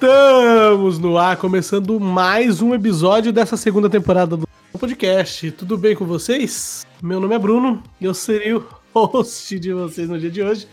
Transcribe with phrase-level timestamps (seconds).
[0.00, 4.48] Estamos no ar, começando mais um episódio dessa segunda temporada do
[4.78, 5.50] podcast.
[5.50, 6.86] Tudo bem com vocês?
[7.02, 10.68] Meu nome é Bruno e eu serei o host de vocês no dia de hoje.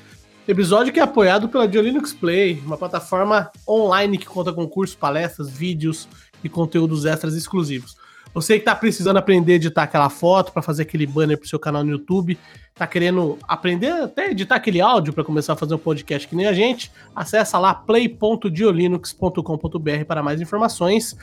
[0.48, 5.50] Episódio que é apoiado pela Diolinux Play, uma plataforma online que conta com cursos, palestras,
[5.50, 6.08] vídeos
[6.44, 7.98] e conteúdos extras exclusivos.
[8.36, 11.58] Você que está precisando aprender a editar aquela foto para fazer aquele banner pro seu
[11.58, 12.38] canal no YouTube,
[12.74, 16.46] tá querendo aprender até editar aquele áudio para começar a fazer um podcast que nem
[16.46, 21.16] a gente, acessa lá play.diolinux.com.br para mais informações.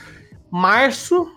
[0.51, 1.31] Março,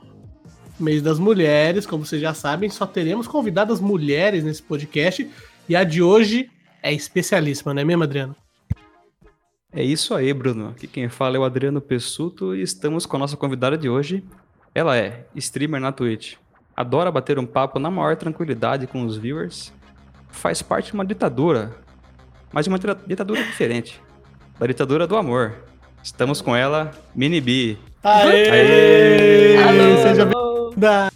[0.79, 5.29] mês das mulheres, como vocês já sabem, só teremos convidadas mulheres nesse podcast
[5.67, 6.49] e a de hoje
[6.81, 8.33] é especialíssima, não é mesmo, Adriano?
[9.73, 10.69] É isso aí, Bruno.
[10.69, 14.23] Aqui quem fala é o Adriano Pessuto e estamos com a nossa convidada de hoje,
[14.75, 16.35] ela é streamer na Twitch,
[16.75, 19.71] adora bater um papo na maior tranquilidade com os viewers,
[20.29, 21.73] faz parte de uma ditadura,
[22.51, 24.01] mas de uma ditadura diferente,
[24.59, 25.55] da ditadura do amor.
[26.03, 27.77] Estamos com ela, Mini B.
[28.03, 28.49] Aê!
[28.49, 29.57] Aê!
[29.63, 30.03] Alô!
[30.03, 31.11] Seja bem-vinda!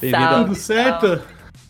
[0.00, 0.44] Bem-vinda.
[0.44, 1.22] Tudo certo?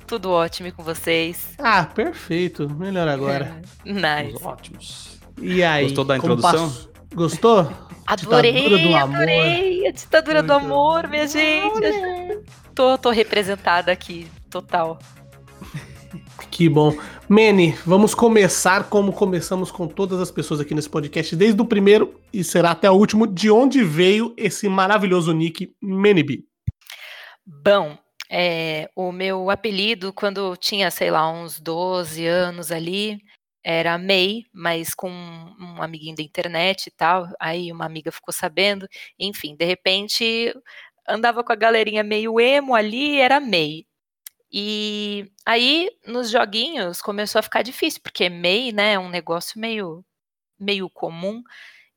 [0.06, 1.54] Tudo ótimo com vocês.
[1.58, 2.68] Ah, perfeito.
[2.68, 3.60] Melhor agora.
[3.84, 4.42] nice.
[4.42, 5.20] ótimos.
[5.40, 5.84] E aí?
[5.84, 6.72] Gostou da introdução?
[7.14, 7.70] Gostou?
[8.14, 12.44] Adorei, ditadura adorei a ditadura Muito do amor, minha gente.
[12.72, 14.98] Tô, tô representada aqui, total.
[16.50, 16.96] Que bom.
[17.28, 22.20] Manny, vamos começar como começamos com todas as pessoas aqui nesse podcast, desde o primeiro
[22.32, 23.26] e será até o último.
[23.26, 26.44] De onde veio esse maravilhoso nick Manny
[27.44, 27.98] Bom,
[28.30, 33.18] é, o meu apelido, quando tinha, sei lá, uns 12 anos ali,
[33.64, 37.28] era May, mas com um amiguinho da internet e tal.
[37.40, 38.86] Aí uma amiga ficou sabendo.
[39.18, 40.54] Enfim, de repente
[41.08, 43.86] andava com a galerinha meio emo ali, era May.
[44.52, 50.04] E aí nos joguinhos começou a ficar difícil, porque May, né, é um negócio meio
[50.58, 51.42] meio comum.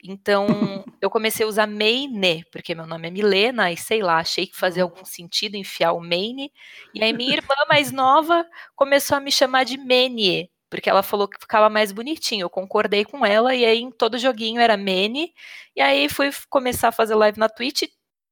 [0.03, 0.47] Então,
[1.01, 4.55] eu comecei a usar Meine, porque meu nome é Milena, e sei lá, achei que
[4.57, 6.51] fazia algum sentido enfiar o Maine.
[6.93, 11.27] E aí minha irmã mais nova começou a me chamar de Menie, porque ela falou
[11.27, 12.43] que ficava mais bonitinho.
[12.45, 15.33] Eu concordei com ela, e aí em todo joguinho era Mene.
[15.75, 17.83] E aí fui começar a fazer live na Twitch,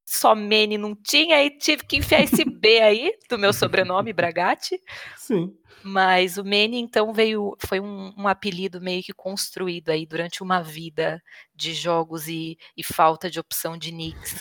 [0.06, 4.80] só Mene não tinha, aí tive que enfiar esse B aí, do meu sobrenome, Bragatti.
[5.16, 5.52] Sim.
[5.82, 10.60] Mas o Mene, então, veio, foi um, um, apelido meio que construído aí durante uma
[10.60, 11.22] vida
[11.54, 14.40] de jogos e, e falta de opção de nicks.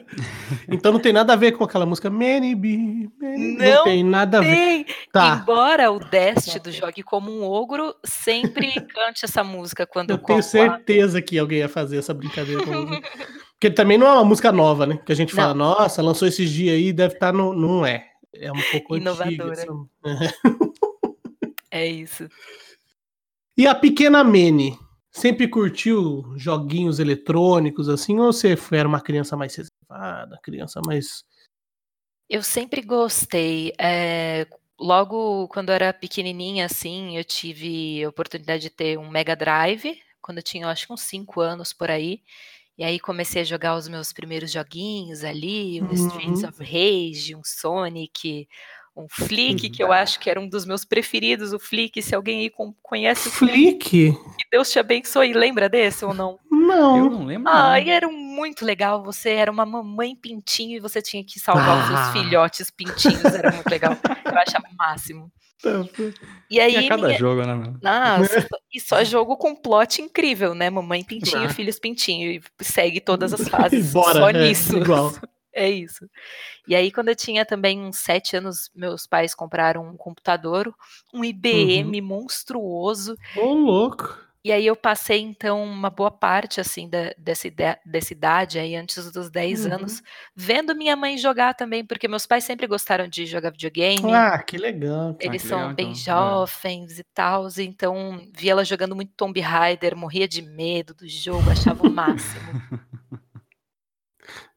[0.68, 2.76] então não tem nada a ver com aquela música Many B.
[3.18, 4.50] Não, não, tem nada tem.
[4.50, 4.86] a ver.
[5.10, 5.40] Tá.
[5.42, 10.22] Embora o Dest do Jogue como um Ogro sempre cante essa música quando eu, eu
[10.22, 12.72] tenho certeza que alguém ia fazer essa brincadeira com
[13.64, 14.98] Porque também não é uma música nova, né?
[14.98, 15.70] Que a gente fala, não.
[15.70, 17.54] nossa, lançou esses dias aí, deve estar tá no.
[17.54, 18.10] Não é.
[18.34, 19.62] É um pouco Inovadora.
[19.62, 19.88] Antiga,
[21.70, 22.28] é isso.
[23.56, 24.78] E a pequena Mene?
[25.10, 31.24] Sempre curtiu joguinhos eletrônicos assim, ou você era uma criança mais reservada, criança mais.
[32.28, 33.72] Eu sempre gostei.
[33.80, 34.46] É,
[34.78, 39.98] logo quando eu era pequenininha, assim, eu tive a oportunidade de ter um Mega Drive,
[40.20, 42.20] quando eu tinha, acho que uns 5 anos por aí.
[42.76, 45.92] E aí comecei a jogar os meus primeiros joguinhos ali, um uhum.
[45.92, 48.48] Streets of Rage, um Sonic,
[48.96, 52.40] um Flick, que eu acho que era um dos meus preferidos, o Flick, se alguém
[52.40, 52.52] aí
[52.82, 54.12] conhece o Flick.
[54.12, 56.38] Que Deus te abençoe, lembra desse ou não?
[56.64, 56.98] Não.
[56.98, 57.52] Eu não lembro.
[57.52, 61.68] Ah, e era muito legal, você era uma mamãe pintinho e você tinha que salvar
[61.68, 61.80] ah.
[61.80, 62.12] os seus ah.
[62.12, 63.92] filhotes pintinhos, era muito legal.
[64.24, 65.30] eu achava o máximo.
[66.50, 66.76] E aí.
[66.76, 67.18] E cada minha...
[67.18, 67.74] jogo, né?
[67.82, 70.68] Nossa, e só jogo com plot incrível, né?
[70.68, 71.48] Mamãe Pintinho, ah.
[71.48, 72.30] filhos Pintinho.
[72.30, 74.76] E segue todas as fases Bora, só é, nisso.
[74.76, 75.12] Igual.
[75.52, 76.08] É isso.
[76.66, 80.74] E aí, quando eu tinha também uns sete anos, meus pais compraram um computador,
[81.12, 82.06] um IBM uhum.
[82.06, 83.16] monstruoso.
[83.36, 84.23] Ô, oh, louco!
[84.44, 87.48] E aí eu passei, então, uma boa parte, assim, da, dessa,
[87.82, 89.72] dessa idade aí, antes dos 10 uhum.
[89.72, 90.02] anos,
[90.36, 94.12] vendo minha mãe jogar também, porque meus pais sempre gostaram de jogar videogame.
[94.12, 95.16] Ah, que legal.
[95.18, 95.94] Eles que são legal, bem então.
[95.94, 97.00] jovens é.
[97.00, 101.86] e tal, então via ela jogando muito Tomb Raider, morria de medo do jogo, achava
[101.86, 102.44] o máximo.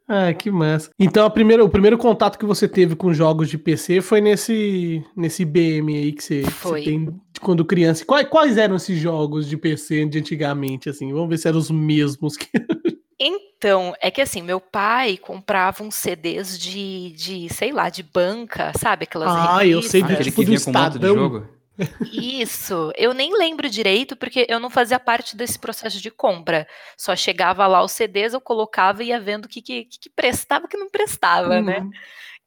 [0.07, 0.89] Ah, que massa.
[0.97, 5.03] Então a primeira, o primeiro contato que você teve com jogos de PC foi nesse,
[5.15, 8.05] nesse BM aí que você, você tem quando criança.
[8.05, 11.11] Quais, quais, eram esses jogos de PC de antigamente, assim?
[11.11, 12.47] Vamos ver se eram os mesmos que.
[13.19, 18.71] Então, é que assim, meu pai comprava uns CDs de, de sei lá, de banca,
[18.77, 19.05] sabe?
[19.05, 19.71] Aquelas Ah, revistas.
[19.71, 21.47] eu sei, de, tipo do Estadão.
[22.11, 26.67] Isso, eu nem lembro direito porque eu não fazia parte desse processo de compra.
[26.97, 30.65] Só chegava lá os CDs, eu colocava e ia vendo o que, que, que prestava
[30.65, 31.79] e o que não prestava, né?
[31.79, 31.89] uhum.
[31.89, 31.97] né?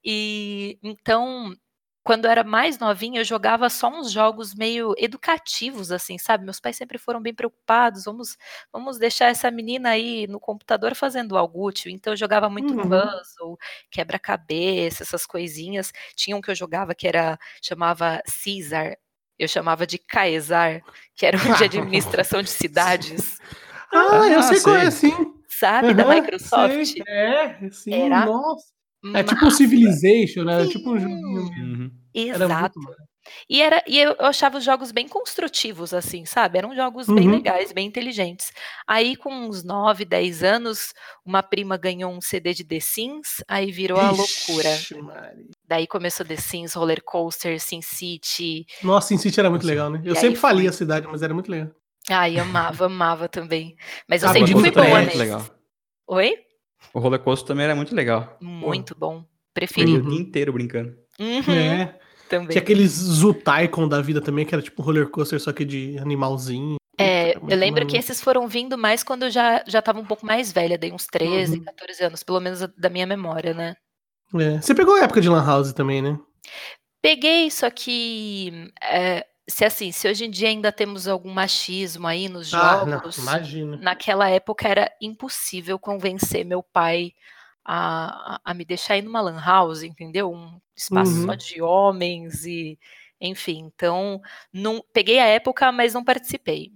[0.05, 1.55] E então
[2.03, 6.45] quando eu era mais novinha, eu jogava só uns jogos meio educativos, assim, sabe?
[6.45, 8.05] Meus pais sempre foram bem preocupados.
[8.05, 8.37] Vamos,
[8.73, 11.91] vamos deixar essa menina aí no computador fazendo algo útil.
[11.91, 12.89] Então eu jogava muito Uhum.
[12.89, 13.59] puzzle,
[13.91, 15.93] quebra-cabeça, essas coisinhas.
[16.17, 18.97] Tinha um que eu jogava que era chamava Caesar.
[19.41, 20.83] Eu chamava de Caesar,
[21.17, 23.39] que era um de administração de cidades,
[23.91, 25.11] Ah, eu Ah, sei qual é, sei.
[25.11, 25.35] sim.
[25.49, 25.95] sabe?
[25.95, 26.85] Da Aham, Microsoft.
[26.93, 27.03] sei.
[27.09, 28.67] É, sim, Era nossa.
[29.17, 29.51] É tipo um.
[29.51, 30.63] Civilization, né?
[30.63, 31.63] É tipo um Sim.
[31.63, 31.91] Uhum.
[32.15, 32.79] Era Exato.
[32.79, 33.10] muito.
[33.49, 36.59] E, era, e eu achava os jogos bem construtivos, assim, sabe?
[36.59, 37.37] Eram jogos bem Uhum.
[37.37, 38.53] legais, bem inteligentes.
[38.87, 40.95] Aí, com uns 9, 10 anos,
[41.25, 44.71] uma prima ganhou um CD de The Sims, aí virou a loucura.
[44.71, 45.45] Ixi, Maria.
[45.69, 48.67] Daí começou The Sims, Roller Coaster, Sin City.
[48.83, 50.01] Nossa, Sin City era muito legal, né?
[50.05, 50.69] Eu E sempre falia foi.
[50.69, 51.69] a cidade, mas era muito legal.
[52.09, 53.77] Ai, amava, amava também.
[54.09, 55.45] Mas eu Ah, sempre fui boa é legal.
[56.09, 56.35] Oi?
[56.95, 58.37] O roller coaster também era muito legal.
[58.41, 59.21] Muito bom.
[59.21, 60.07] Fiquei Preferido.
[60.09, 60.97] o dia inteiro brincando.
[61.21, 61.99] Uhum, É.
[62.31, 62.49] também.
[62.49, 65.99] Tinha aqueles Zutaikon da vida também, que era tipo um roller coaster, só que de
[65.99, 66.77] animalzinho.
[66.99, 70.25] É, eu lembro que esses foram vindo mais quando eu já já estava um pouco
[70.25, 71.65] mais velha, dei uns 13, Uhum.
[71.65, 73.75] 14 anos, pelo menos da minha memória, né?
[74.35, 74.61] É.
[74.61, 76.19] Você pegou a época de Lan House também, né?
[77.03, 82.29] Peguei, só que é, se assim, se hoje em dia ainda temos algum machismo aí
[82.29, 83.19] nos Ah, não, jogos,
[83.81, 87.13] naquela época era impossível convencer meu pai
[87.65, 90.31] a, a, a me deixar ir numa lan house, entendeu?
[90.31, 91.27] Um espaço Uhum.
[91.27, 92.79] só de homens e
[93.21, 94.21] enfim, então
[94.53, 96.73] não peguei a época, mas não participei.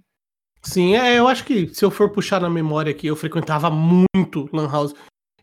[0.61, 4.47] Sim, é, eu acho que se eu for puxar na memória aqui, eu frequentava muito
[4.53, 4.93] Lan House.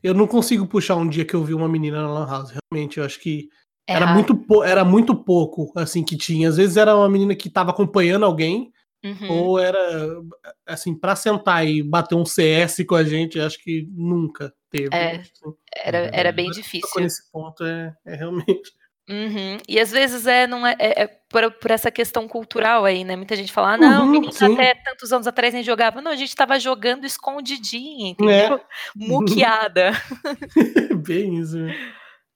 [0.02, 2.52] Eu não consigo puxar um dia que eu vi uma menina na Lan House.
[2.72, 3.48] Realmente, eu acho que
[3.86, 4.14] É era raro.
[4.16, 6.48] muito, era muito pouco, assim, que tinha.
[6.48, 8.72] Às vezes era uma menina que tava acompanhando alguém,
[9.04, 9.30] Uhum.
[9.30, 9.78] ou era,
[10.66, 14.88] assim, pra sentar e bater um CS com a gente, acho que nunca teve.
[14.94, 15.54] É, assim.
[15.74, 17.00] Era, É era bem Agora que difícil.
[17.02, 18.70] Nesse ponto, é, é realmente.
[19.10, 19.58] Uhum.
[19.68, 23.16] E às vezes é, não é, é- é por, por essa questão cultural aí, né?
[23.16, 24.54] Muita gente fala, ah, não, Uhum, menino sim.
[24.54, 26.00] até tantos anos atrás nem jogava.
[26.00, 28.10] Não, a gente tava jogando escondidinha, É.
[28.10, 28.60] entendeu?
[28.94, 29.90] Muqueada.
[31.04, 31.58] Bem isso.
[31.58, 31.74] né?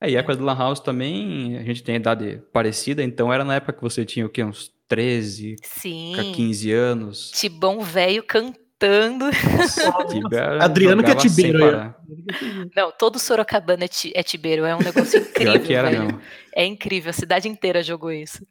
[0.01, 3.45] É, e a época do Lan House também, a gente tem idade parecida, então era
[3.45, 4.45] na época que você tinha o quê?
[4.45, 6.33] Uns 13, Sim.
[6.35, 7.31] 15 anos.
[7.33, 9.25] Tibão velho cantando.
[9.57, 11.95] Nossa, Tibia Adriano que é tibeiro.
[12.75, 14.65] Não, todo Sorocabana é, ti, é tibeiro.
[14.65, 16.03] É um negócio Pior incrível, que era velho.
[16.05, 16.21] mesmo.
[16.55, 17.11] É incrível.
[17.11, 18.47] A cidade inteira jogou isso.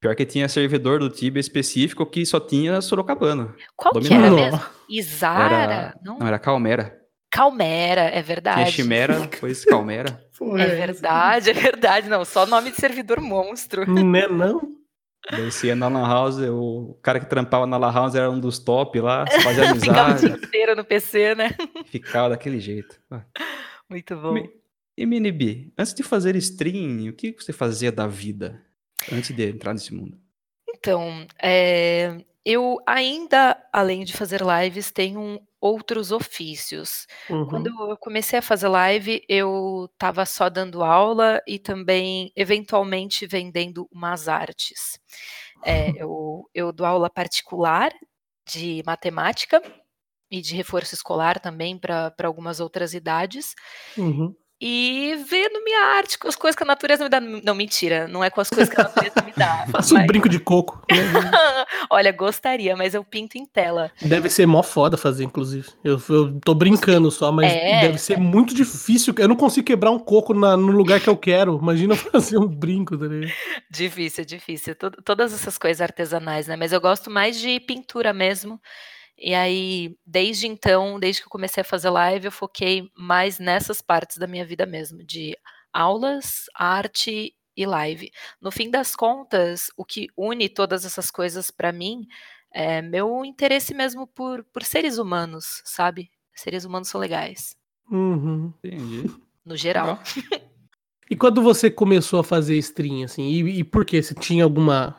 [0.00, 3.54] Pior que tinha servidor do Tibia específico que só tinha Sorocabana.
[3.76, 4.26] Qual que Dominava.
[4.26, 4.44] era Não.
[4.58, 4.60] mesmo?
[4.88, 5.54] Isara?
[5.56, 6.18] Era, Não?
[6.18, 6.96] não, era Calmera.
[7.30, 8.72] Calmera, é Tinha verdade.
[8.72, 10.24] Chimera, depois Calmera.
[10.38, 12.08] Porra, É verdade, é verdade.
[12.08, 13.84] Não, só nome de servidor monstro.
[13.92, 14.77] Né, não?
[15.30, 18.40] Daí você ia na Lan House, o cara que trampava na Lan House era um
[18.40, 19.92] dos top lá, fazia Ficava o dia
[20.24, 21.50] amizade, inteiro no PC, né?
[21.86, 22.98] ficava daquele jeito.
[23.90, 24.32] Muito bom.
[24.32, 24.50] Mi-
[24.96, 28.62] E Minibi, antes de fazer stream, o que você fazia da vida?
[29.12, 30.18] Antes de entrar nesse mundo?
[30.68, 37.06] Então, é, eu ainda, além de fazer lives, tenho outros ofícios.
[37.28, 37.46] Uhum.
[37.46, 43.88] Quando eu comecei a fazer live, eu estava só dando aula e também, eventualmente, vendendo
[43.92, 45.00] umas artes.
[45.64, 47.92] É, eu, eu dou aula particular
[48.46, 49.62] de matemática
[50.30, 53.54] e de reforço escolar também para algumas outras idades.
[53.96, 54.34] Uhum.
[54.60, 57.20] E vendo minha arte com as coisas que a natureza me dá.
[57.20, 59.66] Não, mentira, não é com as coisas que a natureza me dá.
[59.70, 60.82] Faço um brinco de coco.
[61.88, 63.90] Olha, gostaria, mas eu pinto em tela.
[64.02, 65.68] Deve ser mó foda fazer, inclusive.
[65.84, 67.82] Eu, eu tô brincando só, mas É.
[67.82, 69.14] deve ser muito difícil.
[69.16, 71.56] Eu não consigo quebrar um coco na- no lugar que eu quero.
[71.62, 73.32] Imagina fazer um brinco, tá ligado?
[73.70, 74.74] Difícil, difícil.
[74.74, 76.56] Tod- todas essas coisas artesanais, né?
[76.56, 78.60] Mas eu gosto mais de pintura mesmo.
[79.18, 83.80] E aí, desde então, desde que eu comecei a fazer live, eu foquei mais nessas
[83.80, 85.36] partes da minha vida mesmo, de
[85.72, 88.10] aulas, arte e live.
[88.40, 92.06] No fim das contas, o que une todas essas coisas para mim
[92.54, 96.10] é meu interesse mesmo por, por seres humanos, sabe?
[96.34, 97.56] Seres humanos são legais,
[97.90, 98.52] Uhum.
[98.62, 99.10] Entendi.
[99.44, 99.98] no geral.
[100.16, 100.48] Legal.
[101.10, 104.02] E quando você começou a fazer stream, assim, e, e por quê?
[104.02, 104.94] Você tinha alguma,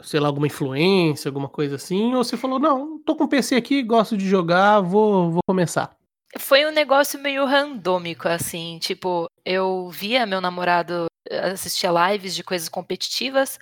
[0.00, 2.14] sei lá, alguma influência, alguma coisa assim?
[2.14, 5.96] Ou você falou, não, tô com PC aqui, gosto de jogar, vou, vou começar?
[6.38, 12.44] Foi um negócio meio randômico, assim, tipo, eu via meu namorado eh, assistia lives de
[12.44, 13.58] coisas competitivas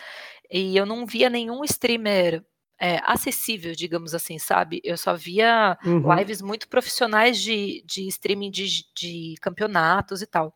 [0.51, 2.45] e eu não via nenhum streamer
[2.79, 4.81] é, acessível, digamos assim, sabe?
[4.85, 6.15] Eu só via Uhum.
[6.17, 10.55] lives muito profissionais de, de streaming de, de campeonatos e tal.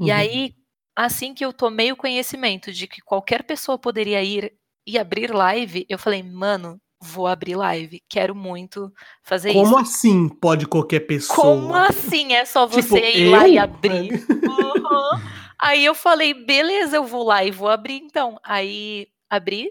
[0.00, 0.16] E Uhum.
[0.16, 0.54] aí,
[0.94, 4.52] assim que eu tomei o conhecimento de que qualquer pessoa poderia ir
[4.86, 9.62] e abrir live, eu falei, mano, vou abrir live, quero muito fazer isso.
[9.62, 11.36] Como assim pode qualquer pessoa?
[11.36, 13.54] Como assim é só Tipo, você ir lá eu?
[13.54, 14.12] e abrir?
[14.46, 15.18] Uhum.
[15.60, 18.38] Aí eu falei, beleza, eu vou lá e vou abrir então.
[18.42, 19.70] Aí abri.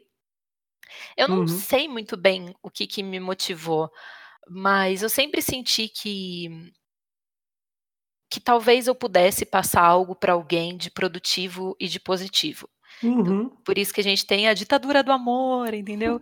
[1.17, 1.47] Eu não Uhum.
[1.47, 3.89] sei muito bem o que, que me motivou,
[4.49, 6.71] mas eu sempre senti que
[8.29, 12.67] que talvez eu pudesse passar algo para alguém de produtivo e de positivo.
[13.03, 13.49] Uhum.
[13.65, 16.19] Por isso que a gente tem a ditadura do amor, entendeu?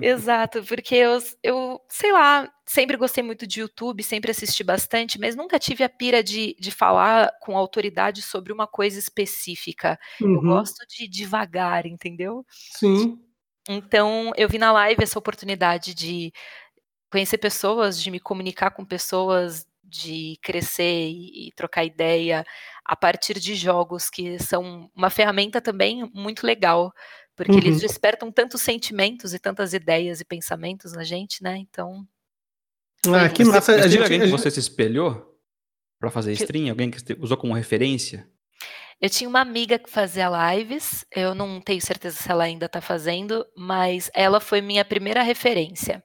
[0.00, 5.36] Exato, porque eu, eu, sei lá, sempre gostei muito de YouTube, sempre assisti bastante, mas
[5.36, 9.98] nunca tive a pira de, de falar com autoridade sobre uma coisa específica.
[10.20, 10.40] Eu Uhum.
[10.40, 12.44] gosto de devagar, entendeu?
[12.50, 13.18] Sim.
[13.68, 16.32] Então, eu vi na live essa oportunidade de
[17.10, 22.44] conhecer pessoas, de me comunicar com pessoas, de crescer e, e trocar ideia
[22.84, 26.92] a partir de jogos, que são uma ferramenta também muito legal,
[27.36, 27.80] porque eles Uhum.
[27.80, 31.56] despertam tantos sentimentos e tantas ideias e pensamentos na gente, né?
[31.58, 32.06] Então,
[33.06, 33.72] Ah, que Mas massa.
[33.72, 35.38] Mas A teve gente, alguém a que você se espelhou
[36.00, 36.68] pra fazer Que- stream?
[36.70, 38.28] Alguém que você usou como referência?
[39.00, 42.80] eu tinha uma amiga que fazia lives, eu não tenho certeza se ela ainda tá
[42.80, 46.02] fazendo, mas ela foi minha primeira referência.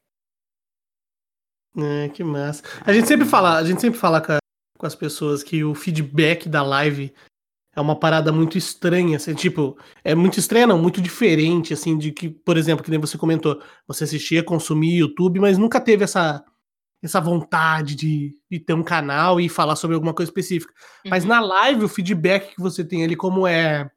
[1.78, 2.64] É, que massa.
[2.86, 4.38] A gente sempre fala, a gente sempre fala com, a-
[4.78, 7.12] com as pessoas que o feedback da live
[7.76, 12.12] é uma parada muito estranha, assim, tipo, é muito estranha, não, muito diferente, assim, de
[12.12, 16.46] que, por exemplo, que nem você comentou, você assistia, consumia YouTube, mas nunca teve essa,
[17.02, 20.72] essa vontade de, de ter um canal e falar sobre alguma coisa específica.
[21.08, 21.30] Mas Uhum.
[21.30, 23.90] na live, o feedback que você tem ali, como é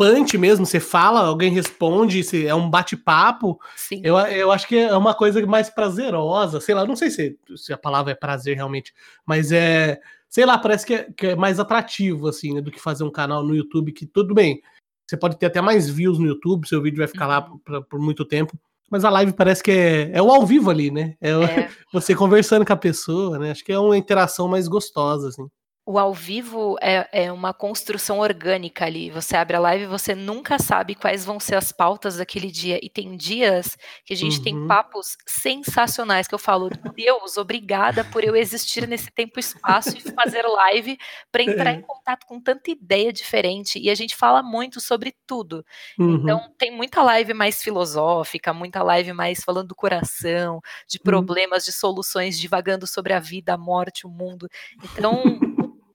[0.00, 4.00] punch mesmo, você fala, alguém responde, você- é um bate-papo, Sim.
[4.02, 7.70] eu, eu acho que é uma coisa mais prazerosa, sei lá, não sei se, se
[7.72, 8.94] a palavra é prazer realmente,
[9.26, 12.80] mas é, sei lá, parece que é, que é mais atrativo, assim, né, do que
[12.80, 14.62] fazer um canal no YouTube, que tudo bem,
[15.06, 17.58] você pode ter até mais views no YouTube, seu vídeo vai ficar lá Uhum.
[17.58, 18.58] por, por muito tempo,
[18.90, 21.14] mas a live parece que é, é o ao vivo ali, né?
[21.20, 23.50] É, É, você conversando com a pessoa, né?
[23.50, 25.46] Acho que é uma interação mais gostosa, assim.
[25.90, 29.10] O ao vivo é, é uma construção orgânica ali.
[29.10, 32.78] Você abre a live e você nunca sabe quais vão ser as pautas daquele dia.
[32.80, 34.68] E tem dias que a gente tem Uhum.
[34.68, 40.00] papos sensacionais que eu falo, Deus, obrigada por eu existir nesse tempo e espaço e
[40.12, 40.96] fazer live
[41.32, 41.74] para entrar É.
[41.74, 43.78] em contato com tanta ideia diferente.
[43.78, 45.64] E a gente fala muito sobre tudo.
[45.98, 46.14] Uhum.
[46.22, 51.02] Então, tem muita live mais filosófica, muita live mais falando do coração, de Uhum.
[51.04, 54.48] problemas, de soluções, divagando sobre a vida, a morte, o mundo.
[54.82, 55.38] Então,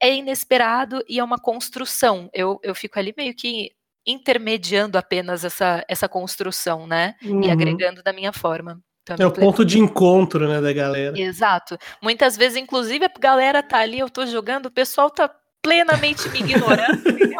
[0.01, 2.29] é inesperado e é uma construção.
[2.33, 3.71] Eu, eu fico ali meio que
[4.07, 7.15] intermediando apenas essa, essa construção, né?
[7.21, 7.51] E Uhum.
[7.51, 8.79] agregando da minha forma.
[9.03, 9.51] Então, É o muito legal.
[9.51, 11.19] ponto de encontro, né, da galera.
[11.19, 11.77] Exato.
[12.01, 15.29] Muitas vezes, inclusive, a galera tá ali, eu tô jogando, o pessoal tá
[15.61, 17.37] plenamente me ignorando, entendeu?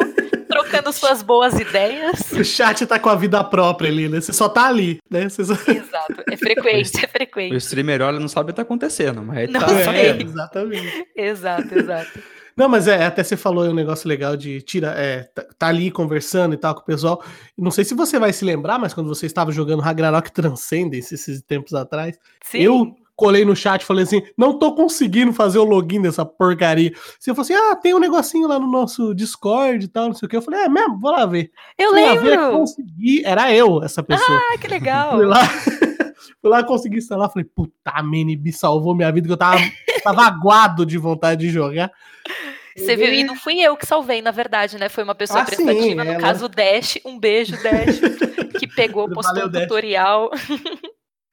[0.48, 2.32] Trocando suas boas ideias.
[2.32, 4.22] O chat tá com a vida própria ali, né?
[4.22, 5.28] Você só tá ali, né?
[5.28, 5.42] Só...
[5.70, 6.24] Exato.
[6.32, 7.56] É frequente, é O frequente.
[7.58, 9.78] streamer olha não sabe o que tá acontecendo, mas Não tá sei.
[10.12, 11.08] É, exatamente.
[11.16, 12.20] Exato, exato.
[12.56, 15.68] Não, mas é, até você falou aí um negócio legal de tira, é, tá, tá
[15.68, 17.22] ali conversando e tal com o pessoal.
[17.58, 21.42] Não sei se você vai se lembrar, mas quando você estava jogando Ragnarok Transcendence esses
[21.42, 22.60] tempos atrás, Sim.
[22.60, 26.94] eu colei no chat e falei assim: não tô conseguindo fazer o login dessa porcaria.
[27.20, 30.26] Você falou assim: ah, tem um negocinho lá no nosso Discord e tal, não sei
[30.26, 30.38] o que.
[30.38, 31.52] Eu falei: é mesmo, vou lá ver.
[31.78, 32.52] Eu Fui lá ver, lembro!
[32.52, 33.26] consegui.
[33.26, 34.40] Era eu, essa pessoa.
[34.54, 35.16] Ah, que legal!
[35.16, 35.48] Fui lá,
[36.42, 37.30] fui lá consegui instalar.
[37.30, 39.60] Falei, puta, Mini salvou minha vida, que eu tava,
[40.06, 41.92] tava aguado de vontade de jogar.
[42.78, 43.14] Você viu?
[43.14, 44.90] E não fui eu que salvei, na verdade, né?
[44.90, 47.00] Foi uma pessoa Ah, sim, prestativa, no ela- caso o Dash.
[47.06, 48.00] Um beijo, Dash,
[48.60, 49.62] que pegou, postou Valeu, um Dash.
[49.64, 50.30] tutorial.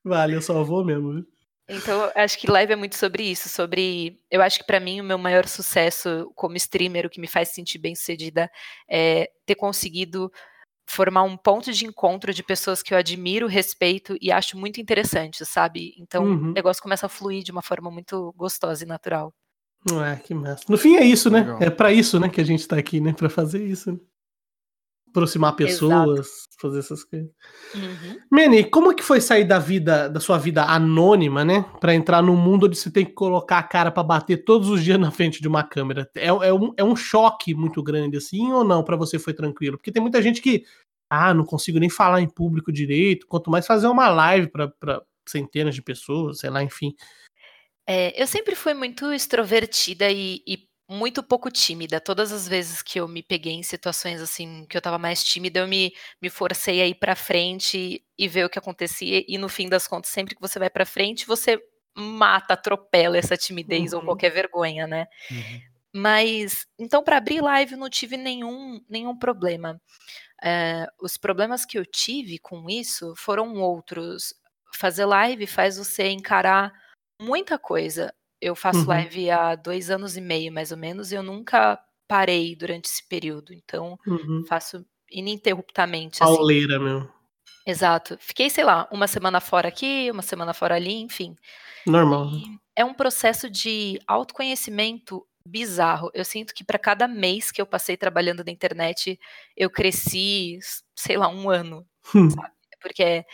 [0.05, 1.25] Valeu, salvou mesmo.
[1.69, 4.19] Então, eu acho que live é muito sobre isso, sobre.
[4.31, 7.49] Eu acho que pra mim o meu maior sucesso como streamer, o que me faz
[7.49, 8.51] sentir bem sucedida,
[8.91, 10.31] é ter conseguido
[10.93, 15.45] formar um ponto de encontro de pessoas que eu admiro, respeito e acho muito interessante,
[15.47, 15.95] sabe?
[15.99, 16.51] Então, Uhum.
[16.51, 19.33] o negócio começa a fluir de uma forma muito gostosa e natural.
[19.91, 20.65] Ah, que massa.
[20.69, 21.41] No fim é isso, né?
[21.41, 21.59] Legal.
[21.61, 23.13] É pra isso, né, que a gente tá aqui, né?
[23.13, 23.99] Pra fazer isso.
[25.13, 27.29] Aproximar pessoas, fazer essas coisas.
[27.75, 28.65] Uhum.
[28.71, 31.67] Como que foi sair da vida, da sua vida anônima, né?
[31.79, 34.83] Pra entrar num mundo onde você tem que colocar a cara pra bater todos os
[34.83, 36.11] dias na frente de uma câmera?
[36.17, 38.83] É, é um, é um choque muito grande, assim, ou não?
[38.83, 39.77] Pra você foi tranquilo?
[39.77, 40.65] Porque tem muita gente que,
[41.11, 45.03] ah, não consigo nem falar em público direito, quanto mais fazer uma live pra, pra
[45.29, 46.95] centenas de pessoas, sei lá, enfim.
[47.87, 52.01] É, eu sempre fui muito extrovertida e, e muito pouco tímida.
[52.01, 55.61] Todas as vezes que eu me peguei em situações assim que eu tava mais tímida,
[55.61, 59.25] eu me, me forcei a ir pra frente e ver o que acontecia.
[59.29, 61.59] E no fim das contas, sempre que você vai pra frente, você
[61.97, 64.07] mata, atropela essa timidez ou Uhum.
[64.07, 65.07] qualquer vergonha, né?
[65.31, 65.63] Uhum.
[65.95, 69.81] Mas então para abrir live eu não tive nenhum nenhum problema.
[70.45, 74.35] Eh, os problemas que eu tive com isso foram outros.
[74.75, 76.73] Fazer live faz você encarar
[77.21, 78.15] muita coisa.
[78.43, 78.87] Eu faço Uhum.
[78.89, 83.07] live há dois anos e meio, mais ou menos, e eu nunca parei durante esse
[83.09, 83.55] período.
[83.55, 84.45] Então, Uhum.
[84.49, 86.23] faço ininterruptamente.
[86.25, 86.35] Assim.
[86.37, 87.09] Pauleira mesmo.
[87.67, 88.17] Exato.
[88.21, 91.37] Fiquei, sei lá, uma semana fora aqui, uma semana fora ali, enfim.
[91.87, 92.27] Normal.
[92.31, 92.45] E
[92.77, 96.11] é um processo de autoconhecimento bizarro.
[96.15, 99.19] Eu sinto que para cada mês que eu passei trabalhando na internet,
[99.57, 100.59] eu cresci,
[100.97, 101.87] sei lá, um ano.
[102.17, 102.29] Hum.
[102.83, 103.25] Porque,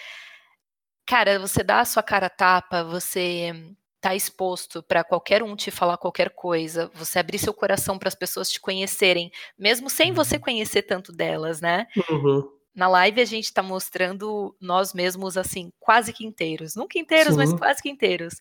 [1.06, 3.52] cara, você dá a sua cara tapa, você
[4.00, 8.14] tá exposto para qualquer um te falar qualquer coisa, você abrir seu coração para as
[8.14, 11.86] pessoas te conhecerem, mesmo sem você conhecer tanto delas, né?
[12.10, 12.48] Uhum.
[12.74, 16.76] Na live a gente tá mostrando nós mesmos assim, quase que inteiros.
[16.76, 17.56] Nunca inteiros, mas Sim.
[17.56, 18.34] quase que inteiros.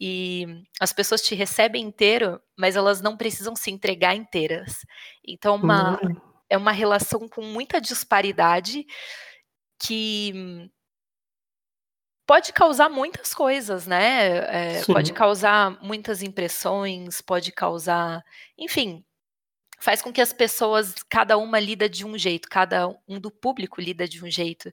[0.00, 0.46] E
[0.80, 4.78] as pessoas te recebem inteiro, mas elas não precisam se entregar inteiras.
[5.26, 6.20] Então, uma, Uhum.
[6.50, 8.84] é uma relação com muita disparidade
[9.78, 10.70] que
[12.26, 14.78] pode causar muitas coisas, né?
[14.78, 18.24] É, pode causar muitas impressões, pode causar.
[18.58, 19.04] Enfim,
[19.78, 23.80] faz com que as pessoas, cada uma lida de um jeito, cada um do público
[23.80, 24.72] lida de um jeito.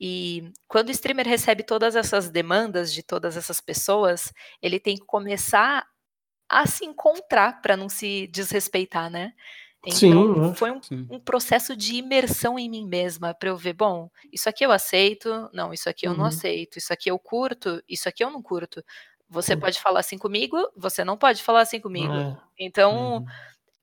[0.00, 4.32] E quando o streamer recebe todas essas demandas de todas essas pessoas,
[4.62, 5.86] ele tem que começar
[6.48, 9.32] a se encontrar para não se desrespeitar, né?
[9.86, 10.54] Então, Sim, né?
[10.54, 14.64] foi um, um processo de imersão em mim mesma para eu ver, bom, isso aqui
[14.64, 16.26] eu aceito, não, isso aqui eu não Uhum.
[16.26, 18.84] aceito, isso aqui eu curto, isso aqui eu não curto.
[19.28, 19.60] Você Uhum.
[19.60, 22.12] pode falar assim comigo, você não pode falar assim comigo.
[22.12, 22.36] É.
[22.58, 23.24] Então, Uhum.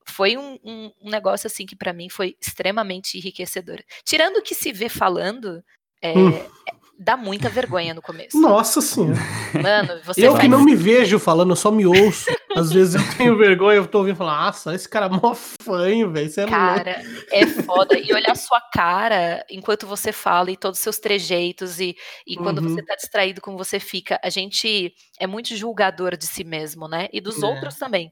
[0.06, 3.78] foi um, um- um negócio assim que para mim foi extremamente enriquecedor.
[4.04, 5.64] Tirando o que se vê falando,
[6.00, 6.28] é, Hum.
[6.36, 6.48] é-
[6.96, 8.40] dá muita vergonha no começo.
[8.40, 9.18] Nossa senhora.
[9.60, 10.42] Mano, você Eu faz...
[10.42, 12.26] que não me vejo falando, eu só me ouço.
[12.56, 15.34] Às vezes eu tenho vergonha, eu tô ouvindo e falar, nossa, esse cara é mó
[15.34, 16.28] fanho, velho.
[16.36, 16.50] É louco.
[16.50, 17.98] Cara, é foda.
[17.98, 22.58] E olhar sua cara enquanto você fala e todos os seus trejeitos e, e quando
[22.62, 22.68] Uhum.
[22.68, 24.18] você tá distraído, como você fica.
[24.22, 27.08] A gente é muito julgador de si mesmo, né?
[27.12, 27.46] E dos É.
[27.46, 28.10] outros também.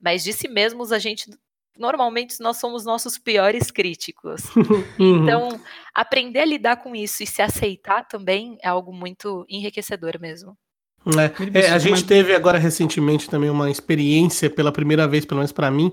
[0.00, 1.30] Mas de si mesmos, a gente.
[1.78, 4.42] Normalmente nós somos nossos piores críticos.
[4.98, 5.22] Uhum.
[5.22, 5.60] Então,
[5.94, 10.56] aprender a lidar com isso e se aceitar também é algo muito enriquecedor mesmo.
[11.54, 15.52] É, é, a gente teve agora recentemente também uma experiência, pela primeira vez, pelo menos
[15.52, 15.92] pra mim,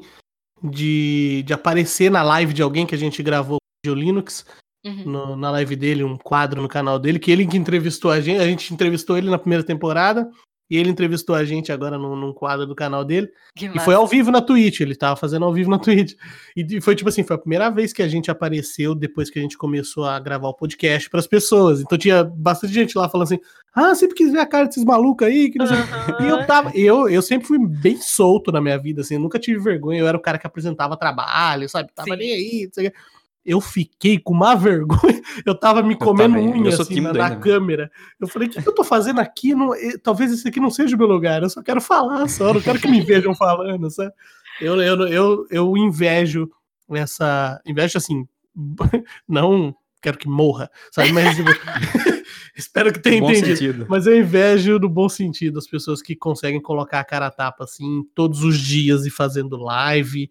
[0.61, 4.45] de, de aparecer na live de alguém que a gente gravou o Linux,
[4.85, 5.03] Uhum.
[5.05, 8.41] no- na live dele, um quadro no canal dele, que ele que entrevistou a gente,
[8.41, 10.29] a gente entrevistou ele na primeira temporada,
[10.69, 13.81] e ele entrevistou a gente agora num, num quadro do canal dele, Que e massa.
[13.81, 16.13] foi ao vivo na Twitch, ele tava fazendo ao vivo na Twitch.
[16.55, 19.41] E foi tipo assim, foi a primeira vez que a gente apareceu depois que a
[19.41, 21.81] gente começou a gravar o podcast pras pessoas.
[21.81, 23.39] Então tinha bastante gente lá falando assim:
[23.75, 26.45] "Ah, sempre quis ver a cara desses malucos aí, que não sei quê." E eu
[26.47, 29.99] tava, eu, eu sempre fui bem solto na minha vida, assim, eu nunca tive vergonha,
[29.99, 31.89] eu era o cara que apresentava trabalho, sabe?
[31.93, 32.17] Tava Sim.
[32.17, 32.97] nem aí, não sei o quê.
[33.45, 37.39] Eu fiquei com uma vergonha, eu tava me comendo eu unha assim, na, na ainda.
[37.39, 37.91] câmera.
[38.19, 39.53] Eu falei, o que, que eu tô fazendo aqui?
[39.53, 42.53] Não, eh, talvez esse aqui não seja o meu lugar, eu só quero falar só,
[42.53, 44.13] não quero que me vejam falando, sabe?
[44.61, 46.49] Eu, eu, eu, eu invejo
[46.91, 47.61] essa.
[47.65, 48.27] Invejo assim,
[49.27, 51.11] não quero que morra, sabe?
[51.13, 51.49] Mas tipo,
[52.55, 53.57] espero que tenha Bom entendido.
[53.57, 53.85] sentido.
[53.89, 57.63] Mas eu invejo no bom sentido as pessoas que conseguem colocar a cara a tapa
[57.63, 60.29] assim todos os dias e fazendo live.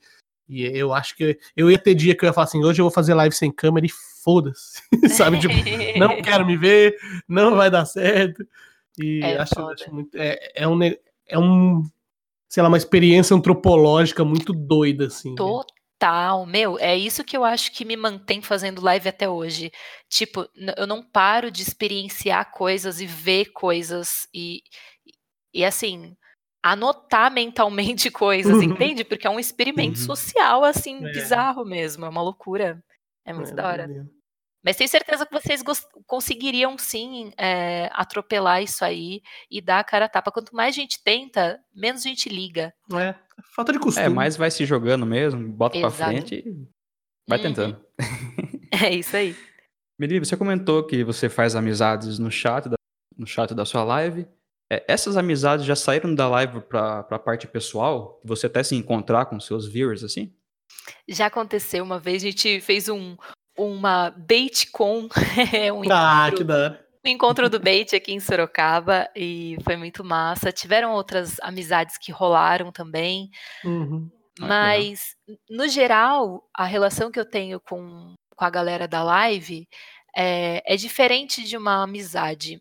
[0.49, 2.85] E eu acho que eu ia ter dia que eu ia falar assim: hoje eu
[2.85, 3.91] vou fazer live sem câmera e
[4.23, 4.83] foda-se.
[5.17, 5.39] Sabe?
[5.39, 5.55] Tipo,
[5.99, 6.97] não quero me ver,
[7.29, 8.47] não vai dar certo.
[8.99, 10.17] E É acho, acho muito.
[10.17, 10.79] É, é um.
[10.83, 11.83] É um.
[12.49, 15.31] Sei lá, uma experiência antropológica muito doida, assim.
[15.31, 15.37] né?
[15.37, 19.73] Total, meu, é isso que eu acho que me mantém fazendo live até hoje.
[20.07, 24.63] Tipo, eu não paro de experienciar coisas e ver coisas e,
[25.55, 26.15] e assim,
[26.63, 28.63] anotar mentalmente coisas, Uhum.
[28.63, 29.05] entende?
[29.05, 30.07] Porque é um experimento Uhum.
[30.07, 31.11] social, assim, É.
[31.11, 32.83] bizarro mesmo, é uma loucura.
[33.25, 33.89] É muito É, da hora.
[34.65, 35.61] Mas tenho certeza que vocês
[36.07, 39.21] conseguiriam sim é, atropelar isso aí
[39.51, 40.31] e dar a cara a tapa.
[40.31, 42.73] Quanto mais gente tenta, menos gente liga.
[42.95, 43.13] É,
[43.57, 44.07] falta de costume.
[44.07, 46.11] É, mas vai se jogando mesmo, bota pra Exato.
[46.13, 46.69] frente e
[47.29, 47.43] vai Uhum.
[47.45, 47.85] tentando.
[48.85, 49.37] É isso aí.
[49.99, 52.77] Meli, você comentou que você faz amizades no chat da,
[53.19, 54.27] no chat da sua live.
[54.73, 58.19] É, essas amizades já saíram da live pra, pra parte pessoal?
[58.25, 60.35] Você até se encontrar com seus viewers, assim?
[61.07, 63.15] Já aconteceu uma vez, a gente fez um,
[63.55, 65.09] uma baitcon,
[65.77, 70.03] um, Ah, encontro, que da um encontro do bait aqui em Sorocaba e foi muito
[70.03, 70.51] massa.
[70.51, 73.29] Tiveram outras amizades que rolaram também,
[73.63, 74.11] Uhum.
[74.41, 75.15] Ah, mas
[75.51, 79.69] no geral, a relação que eu tenho com, com a galera da live
[80.17, 82.59] é, é diferente de uma amizade.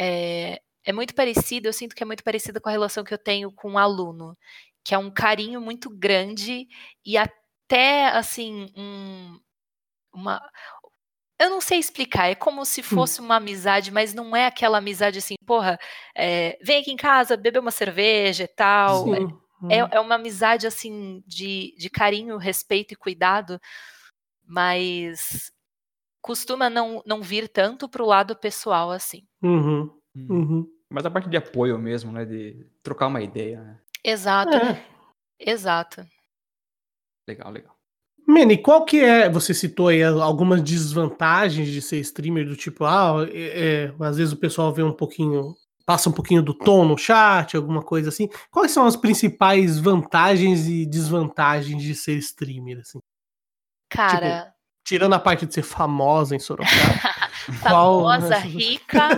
[0.00, 3.18] É, é muito parecida, eu sinto que é muito parecida com a relação que eu
[3.18, 4.36] tenho com um aluno,
[4.84, 6.66] que é um carinho muito grande
[7.04, 9.38] e até assim um,
[10.12, 10.40] uma
[11.38, 15.18] eu não sei explicar, é como se fosse uma amizade, mas não é aquela amizade
[15.18, 15.76] assim, porra,
[16.16, 19.06] é, vem aqui em casa beber uma cerveja e tal.
[19.68, 23.60] É, é, é uma amizade, assim, de, de carinho, respeito e cuidado,
[24.44, 25.52] mas
[26.20, 29.26] costuma não, não vir tanto pro lado pessoal, assim.
[29.42, 29.90] Uhum.
[30.16, 30.26] Hum.
[30.30, 30.66] Uhum.
[30.90, 32.24] Mas a parte de apoio mesmo, né?
[32.24, 33.78] De trocar uma ideia, né?
[34.04, 34.84] Exato, É.
[35.38, 36.06] exato.
[37.28, 37.74] Legal, legal.
[38.26, 43.26] Manny, qual que é, você citou aí algumas desvantagens de ser streamer, do tipo, ah,
[43.30, 46.96] é, é, às vezes o pessoal vê um pouquinho, passa um pouquinho do tom no
[46.96, 48.28] chat, alguma coisa assim.
[48.50, 53.00] Quais são as principais vantagens e desvantagens de ser streamer, assim?
[53.88, 54.52] Cara,
[54.84, 56.72] Tirando a parte de ser famosa em Sorocaba,
[57.62, 59.08] qual- famosa, rica.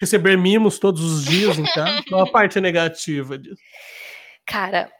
[0.00, 3.60] Receber mimos todos os dias, então, qual a parte negativa disso?
[4.46, 4.92] Cara,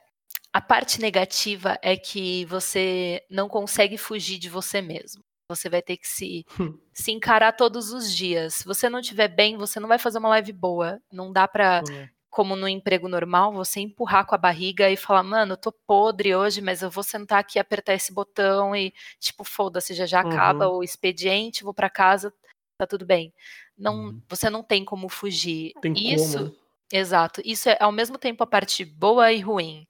[0.53, 5.23] a parte negativa é que você não consegue fugir de você mesmo.
[5.51, 6.77] Você vai ter que se, Hum.
[6.93, 8.55] se encarar todos os dias.
[8.55, 11.01] Se você não estiver bem, você não vai fazer uma live boa.
[11.13, 11.83] Não dá pra,
[12.31, 16.35] como no emprego normal, você empurrar com a barriga e falar, mano, eu tô podre
[16.35, 20.69] hoje, mas eu vou sentar aqui, apertar esse botão e, tipo, foda-se, já já acaba
[20.69, 20.79] Uhum.
[20.79, 22.33] o expediente, vou pra casa,
[22.79, 23.33] tá tudo bem.
[23.77, 24.23] Não, Uhum.
[24.29, 25.73] Você não tem como fugir.
[25.81, 26.51] Tem Isso, como.
[26.51, 26.53] né?
[26.93, 27.43] Exato.
[27.45, 29.87] Isso é ao mesmo tempo a parte boa e ruim.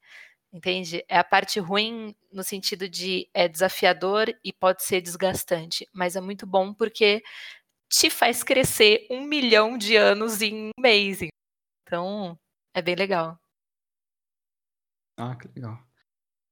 [0.52, 1.04] Entende?
[1.08, 6.20] É a parte ruim no sentido de é desafiador e pode ser desgastante, mas é
[6.20, 7.22] muito bom porque
[7.90, 11.20] te faz crescer um milhão de anos em um mês.
[11.82, 12.38] Então,
[12.74, 13.38] é bem legal.
[15.18, 15.78] Ah, que legal.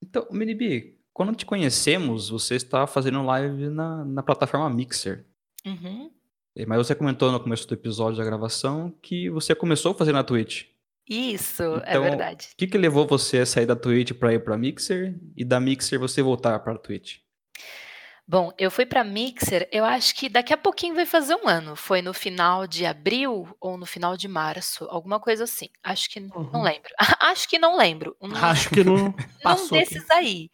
[0.02, 5.26] Então, Minibi, quando te conhecemos, você estava fazendo live na, na plataforma Mixer.
[5.64, 6.12] Uhum.
[6.56, 10.12] Eh, Mas você comentou no começo do episódio da gravação que você começou a fazer
[10.12, 10.66] na Twitch.
[11.08, 12.48] Isso, é Então, verdade.
[12.52, 15.60] O que, que levou você a sair da Twitch para ir para Mixer e da
[15.60, 17.18] Mixer você voltar para a Twitch?
[18.26, 21.76] Bom, eu fui para Mixer, eu acho que daqui a pouquinho vai fazer um ano.
[21.76, 25.68] Foi no final de abril ou no final de março, alguma coisa assim.
[25.82, 26.62] Acho que não Uhum.
[26.62, 26.88] lembro.
[27.20, 28.16] acho que não lembro.
[28.22, 28.30] Um-
[28.68, 29.78] Acho que não passou.
[29.78, 29.90] aqui.
[29.94, 30.48] desses aí.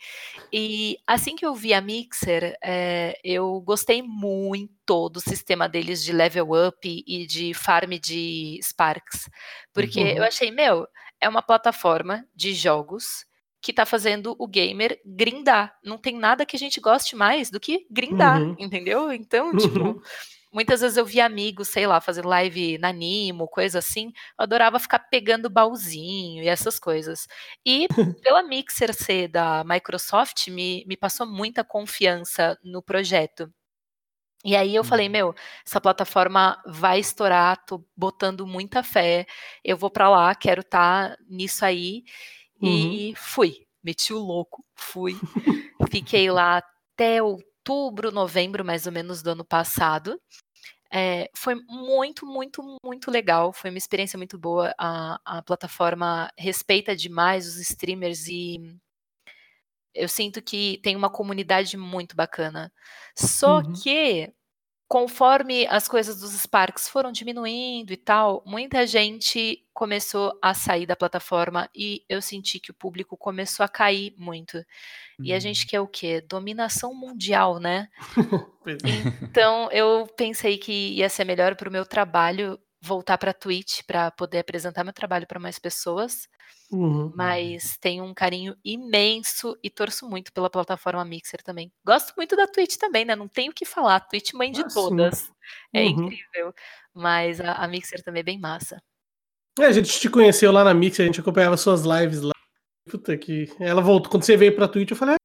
[0.53, 6.13] E assim que eu vi a Mixer, eh, eu gostei muito do sistema deles de
[6.13, 9.31] level up e de farm de Sparks.
[9.73, 10.25] Porque eu Uhum.
[10.25, 10.89] achei, meu,
[11.21, 13.25] é uma plataforma de jogos
[13.63, 15.75] que tá fazendo o gamer grindar.
[15.85, 18.57] Não tem nada que a gente goste mais do que grindar, Uhum.
[18.59, 19.13] entendeu?
[19.13, 20.01] Então, tipo, Uhum.
[20.53, 24.07] muitas vezes eu via amigos, sei lá, fazendo live na Nimo, coisa assim.
[24.39, 27.27] Eu adorava ficar pegando baúzinho e essas coisas.
[27.67, 27.89] E
[28.23, 33.53] pela Mixer ser da Microsoft, me, me passou muita confiança no projeto.
[34.45, 35.13] E aí eu falei, Uhum.
[35.13, 35.35] meu,
[35.67, 39.27] essa plataforma vai estourar, tô botando muita fé,
[39.63, 42.05] eu vou pra lá, quero estar nisso aí.
[42.69, 45.17] E fui, meti o louco, fui.
[45.91, 50.21] Fiquei lá até outubro, novembro, mais ou menos, do ano passado.
[50.93, 53.53] É, foi muito, muito, muito legal.
[53.53, 54.75] Foi uma experiência muito boa.
[54.79, 58.77] A, a plataforma respeita demais os streamers e
[59.95, 62.73] eu sinto que tem uma comunidade muito bacana.
[63.17, 63.73] Só Uhum.
[63.73, 64.33] que,
[64.91, 70.97] conforme as coisas dos Sparks foram diminuindo e tal, muita gente começou a sair da
[70.97, 74.61] plataforma e eu senti que o público começou a cair muito.
[75.23, 76.21] E a gente quer o quê?
[76.21, 77.89] Dominação mundial, né?
[78.67, 79.25] É.
[79.25, 83.83] Então eu pensei que ia ser melhor para o meu trabalho voltar para a Twitch
[83.87, 86.29] para poder apresentar meu trabalho para mais pessoas,
[86.73, 87.13] Uhum.
[87.15, 91.73] mas tenho um carinho imenso e torço muito pela plataforma Mixer também.
[91.85, 93.15] Gosto muito da Twitch também, né?
[93.17, 94.75] Não tenho o que falar, a Twitch mãe de Ah, sim.
[94.75, 95.31] todas.
[95.73, 95.89] É Uhum.
[96.07, 96.55] incrível,
[96.95, 98.81] mas a, a Mixer também é bem massa.
[99.59, 102.33] É, a gente te conheceu lá na Mix, a gente acompanhava suas lives lá.
[102.89, 103.47] Puta que.
[103.61, 104.11] Ela voltou.
[104.11, 105.19] Quando você veio pra Twitch, eu falei, ah,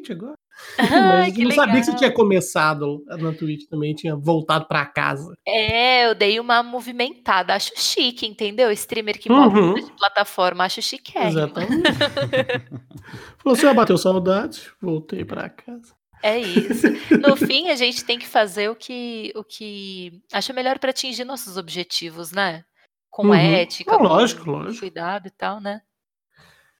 [0.00, 0.34] Twitch agora.
[1.34, 1.96] Que não sabia que você legal.
[1.98, 5.34] tinha começado na Twitch também, tinha voltado pra casa.
[5.46, 8.70] É, eu dei uma movimentada, acho chique, entendeu?
[8.72, 9.74] Streamer que Uhum.
[9.74, 11.12] de plataforma, acho chique.
[11.18, 11.82] Exatamente.
[13.42, 15.94] Falou, você bateu saudade, voltei pra casa.
[16.22, 16.86] É isso.
[17.20, 21.24] No fim, a gente tem que fazer o que, o que acha melhor para atingir
[21.24, 22.64] nossos objetivos, né?
[23.10, 23.34] Com Uhum.
[23.34, 24.80] ética, Ah, com lógico, lógico.
[24.80, 25.82] cuidado e tal, né?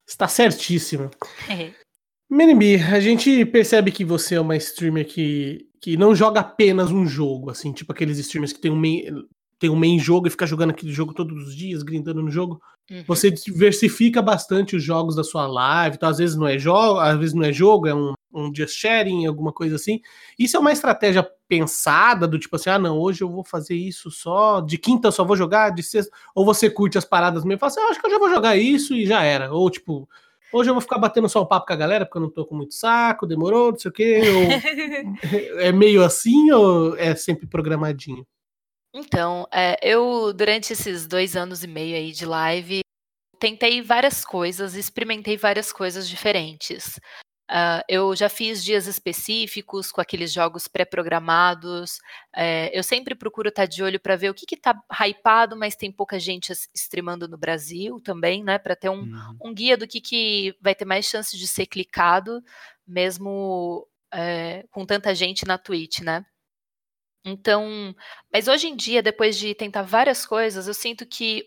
[0.06, 1.10] Está certíssimo.
[2.28, 7.06] Minibi, a gente percebe que você é uma streamer que, que não joga apenas um
[7.06, 9.04] jogo, assim, tipo aqueles streamers que tem um main,
[9.58, 12.60] tem um main jogo e fica jogando aquele jogo todos os dias, grindando no jogo.
[12.90, 13.04] Uhum.
[13.06, 17.16] Você diversifica bastante os jogos da sua live, então às vezes não é jogo, às
[17.18, 20.00] vezes não é jogo, é um, um just sharing, alguma coisa assim.
[20.38, 24.10] Isso é uma estratégia pensada do tipo assim, ah não, hoje eu vou fazer isso
[24.10, 27.56] só, de quinta eu só vou jogar, de sexta, ou você curte as paradas mesmo,
[27.56, 29.70] e fala assim, ah, acho que eu já vou jogar isso e já era, ou
[29.70, 30.08] tipo,
[30.56, 32.44] hoje eu vou ficar batendo só o papo com a galera porque eu não tô
[32.46, 34.46] com muito saco, demorou, não sei o quê, ou
[35.60, 38.26] é meio assim ou é sempre programadinho?
[38.94, 42.80] Então, é, eu, durante esses dois anos e meio aí de live,
[43.38, 46.98] tentei várias coisas, experimentei várias coisas diferentes.
[47.48, 52.00] Uh, eu já fiz dias específicos com aqueles jogos pré-programados.
[52.34, 55.76] É, eu sempre procuro estar tá de olho para ver o que está hypado, mas
[55.76, 58.58] tem pouca gente streamando no Brasil também, né?
[58.58, 59.36] Para ter um, uhum.
[59.44, 62.42] um, guia do que, que vai ter mais chance de ser clicado,
[62.84, 66.26] mesmo é, com tanta gente na Twitch, né?
[67.24, 67.94] Então,
[68.32, 71.44] mas hoje em dia, depois de tentar várias coisas, eu sinto que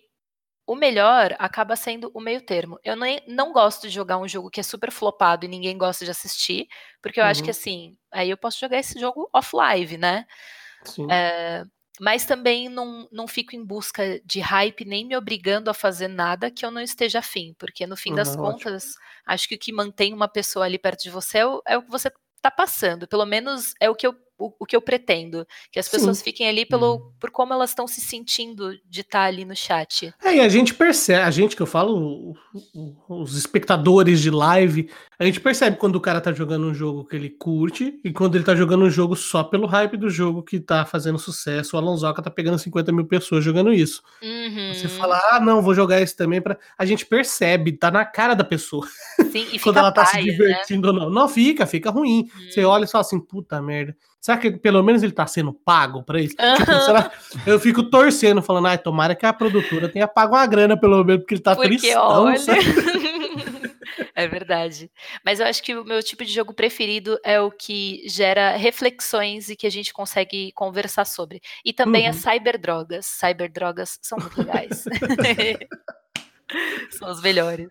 [0.70, 2.80] o melhor acaba sendo o meio termo.
[2.84, 6.06] Eu nem, não gosto de jogar um jogo que é super flopado e ninguém gosta
[6.06, 6.68] de assistir,
[7.02, 7.30] porque eu uhum.
[7.32, 7.58] acho que uhum.
[7.58, 10.28] assim, aí eu posso jogar esse jogo off-live, né?
[11.10, 11.64] É,
[12.00, 16.52] mas também não, não fico em busca de hype, nem me obrigando a fazer nada
[16.52, 19.04] que eu não esteja afim, porque no fim uhum, das contas, ótimo.
[19.26, 21.82] acho que o que mantém uma pessoa ali perto de você é o, é o
[21.82, 25.46] que você está passando, pelo menos é o que eu o, o que eu pretendo.
[25.72, 26.24] Que as pessoas Sim.
[26.24, 27.12] fiquem ali pelo, uhum.
[27.20, 30.14] por como elas estão se sentindo de estar tá ali no chat.
[30.24, 32.36] É, e a gente percebe, a gente que eu falo,
[33.08, 37.16] os espectadores de live, a gente percebe quando o cara tá jogando um jogo que
[37.16, 40.60] ele curte e quando ele tá jogando um jogo só pelo hype do jogo que
[40.60, 41.76] tá fazendo sucesso.
[41.76, 44.02] O Alonsoca tá pegando 50 mil pessoas jogando isso.
[44.24, 44.74] Uhum.
[44.74, 48.34] Você fala, ah, não, vou jogar esse também para A gente percebe, tá na cara
[48.34, 48.88] da pessoa.
[49.32, 50.24] Sim, e quando ela tá paz, se né?
[50.24, 51.00] divertindo né?
[51.00, 51.10] ou não.
[51.10, 52.30] Não, fica, fica ruim.
[52.36, 52.50] Uhum.
[52.50, 53.96] Você olha e fala assim, puta merda.
[54.22, 56.36] Será que pelo menos ele tá sendo pago pra isso?
[56.40, 56.56] Uhum.
[56.56, 57.12] Tipo, será...
[57.46, 61.22] Eu fico torcendo, falando, ai, tomara que a produtora tenha pago uma grana, pelo menos,
[61.22, 62.26] porque ele tá porque, tristão.
[62.26, 62.38] Olha...
[64.14, 64.92] é verdade.
[65.26, 69.50] Mas eu acho que o meu tipo de jogo preferido é o que gera reflexões
[69.50, 71.40] e que a gente consegue conversar sobre.
[71.64, 72.10] E também uhum.
[72.10, 73.06] as cyberdrogas.
[73.06, 74.84] Cyberdrogas são muito legais.
[76.92, 77.70] são os melhores.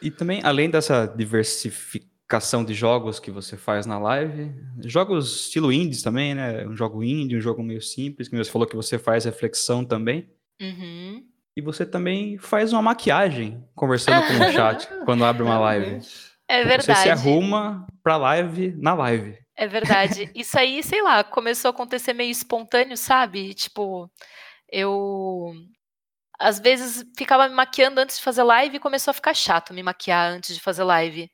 [0.00, 4.52] E também, além dessa diversificação, de jogos que você faz na live.
[4.84, 6.66] Jogos estilo indies também, né?
[6.66, 10.28] Um jogo indie, um jogo meio simples, que você falou que você faz reflexão também.
[10.60, 11.24] Uhum.
[11.56, 16.00] E você também faz uma maquiagem conversando com o chat quando abre uma live.
[16.48, 16.84] É verdade.
[16.84, 19.38] Você se arruma pra live na live.
[19.56, 20.30] É verdade.
[20.34, 23.54] Isso aí, sei lá, começou a acontecer meio espontâneo, sabe?
[23.54, 24.10] Tipo,
[24.70, 25.52] eu
[26.38, 29.82] às vezes ficava me maquiando antes de fazer live e começou a ficar chato me
[29.82, 31.30] maquiar antes de fazer live.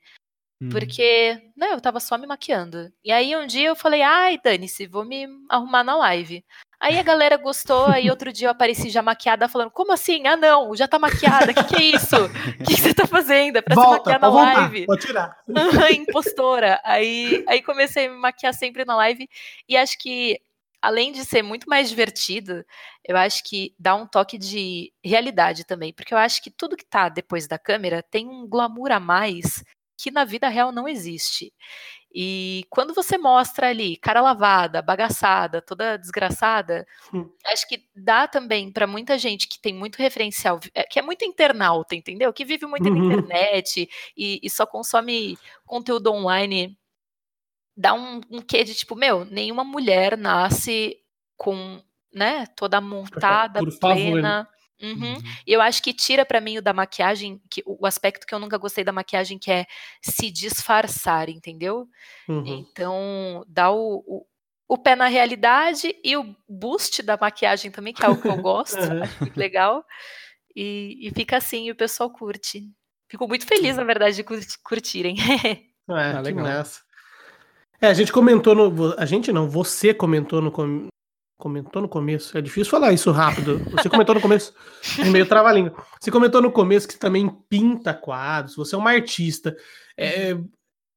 [0.61, 0.69] Uhum.
[0.69, 2.89] Porque, né, eu tava só me maquiando.
[3.03, 6.43] E aí um dia eu falei, ai, dane-se, vou me arrumar na live.
[6.79, 10.27] Aí a galera gostou, aí outro dia eu apareci já maquiada, falando, como assim?
[10.27, 12.15] Ah, não, já tá maquiada, o que, que é isso?
[12.25, 13.57] O que, que você tá fazendo?
[13.57, 14.85] É pra Volta, se maquiar na voltar, live.
[14.85, 15.37] Vou tirar.
[15.95, 16.81] Impostora.
[16.83, 19.29] Aí, aí comecei a me maquiar sempre na live,
[19.67, 20.39] e acho que,
[20.83, 22.65] além de ser muito mais divertido,
[23.07, 26.85] eu acho que dá um toque de realidade também, porque eu acho que tudo que
[26.85, 29.63] tá depois da câmera tem um glamour a mais
[29.97, 31.53] que na vida real não existe.
[32.13, 37.29] E quando você mostra ali, cara lavada, bagaçada, toda desgraçada, hum.
[37.45, 41.23] acho que dá também para muita gente que tem muito referencial, é, que é muito
[41.23, 42.33] internauta, entendeu?
[42.33, 43.07] Que vive muito uhum.
[43.07, 46.77] na internet e, e, só consome conteúdo online.
[47.75, 50.97] Dá um, um quê de tipo, meu, nenhuma mulher nasce
[51.35, 51.81] com,
[52.13, 54.45] né, toda montada, Por plena.
[54.45, 54.53] Favor.
[54.81, 55.13] Uhum.
[55.13, 55.15] Uhum.
[55.47, 58.39] E eu acho que tira para mim o da maquiagem, que, o aspecto que eu
[58.39, 59.65] nunca gostei da maquiagem, que é
[60.01, 61.87] se disfarçar, entendeu?
[62.27, 62.43] Uhum.
[62.45, 64.25] Então, dá o, o,
[64.67, 68.37] o, pé na realidade e o boost da maquiagem também, que é algo que eu
[68.41, 69.85] gosto, acho muito legal.
[70.55, 72.69] E, e, fica assim, e o pessoal curte.
[73.09, 74.23] Fico muito feliz, na verdade, de
[74.63, 75.15] curtirem.
[75.89, 76.45] É, ah, legal.
[77.83, 78.95] É, a gente comentou no.
[78.97, 80.49] A gente não, você comentou no,
[81.37, 82.37] Comentou no começo.
[82.37, 83.59] É difícil falar isso rápido.
[83.71, 84.53] Você comentou no começo.
[84.97, 85.75] É meio trava-língua.
[85.99, 88.55] Você comentou no começo que também pinta quadros.
[88.55, 89.53] Você é uma artista.
[89.97, 90.33] É,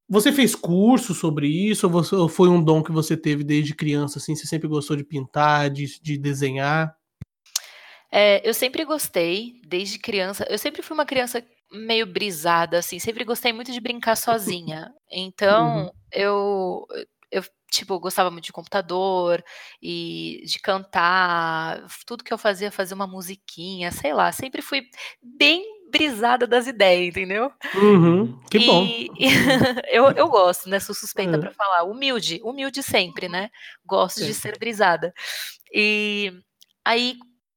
[0.08, 1.88] você fez curso sobre isso?
[1.88, 4.20] Ou, você, ou, foi um dom que você teve desde criança?
[4.20, 6.94] Assim, você sempre gostou de pintar, de, de desenhar?
[8.12, 10.46] É, eu sempre gostei, desde criança.
[10.48, 12.98] Eu sempre fui uma criança meio brisada, assim.
[12.98, 14.92] Sempre gostei muito de brincar sozinha.
[15.10, 15.90] Então, uhum.
[16.12, 16.86] eu
[17.30, 19.44] eu, tipo, gostava muito de computador
[19.82, 24.82] e de cantar, tudo que eu fazia, fazer uma musiquinha, sei lá, sempre fui
[25.20, 27.50] bem brisada das ideias, entendeu?
[27.74, 28.84] Uhum, que e, bom.
[28.84, 29.10] E,
[29.90, 30.80] eu, eu gosto, né?
[30.80, 31.40] Sou suspeita uhum.
[31.40, 31.84] para falar.
[31.84, 33.50] Humilde, humilde sempre, né?
[33.84, 35.12] Gosto de ser brisada.
[35.72, 36.32] E
[36.84, 37.16] aí,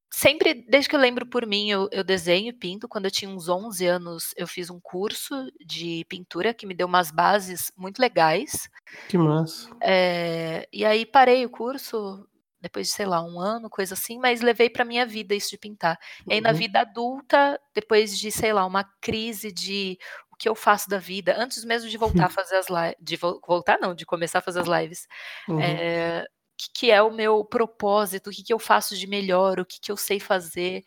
[0.10, 2.88] sempre, desde que eu lembro por mim, eu, eu desenho e pinto.
[2.88, 6.88] Quando eu tinha uns 11 anos, eu fiz um curso de pintura que me deu
[6.88, 8.69] umas bases muito legais.
[9.08, 9.69] Que massa.
[9.82, 12.26] É, e aí parei o curso
[12.62, 15.58] depois de, sei lá, um ano, coisa assim, mas levei para minha vida isso de
[15.58, 15.98] pintar.
[16.28, 16.56] E aí na uhum.
[16.56, 19.98] vida adulta, depois de, sei lá, uma crise de
[20.32, 23.15] o que eu faço da vida, antes mesmo de voltar a fazer as lives, de
[23.15, 25.08] vo voltar não, de começar a fazer as lives,
[25.48, 25.60] uhum.
[25.60, 26.26] é,
[26.60, 29.80] que, que é o meu propósito, o que, que eu faço de melhor, o que,
[29.80, 30.84] que eu sei fazer.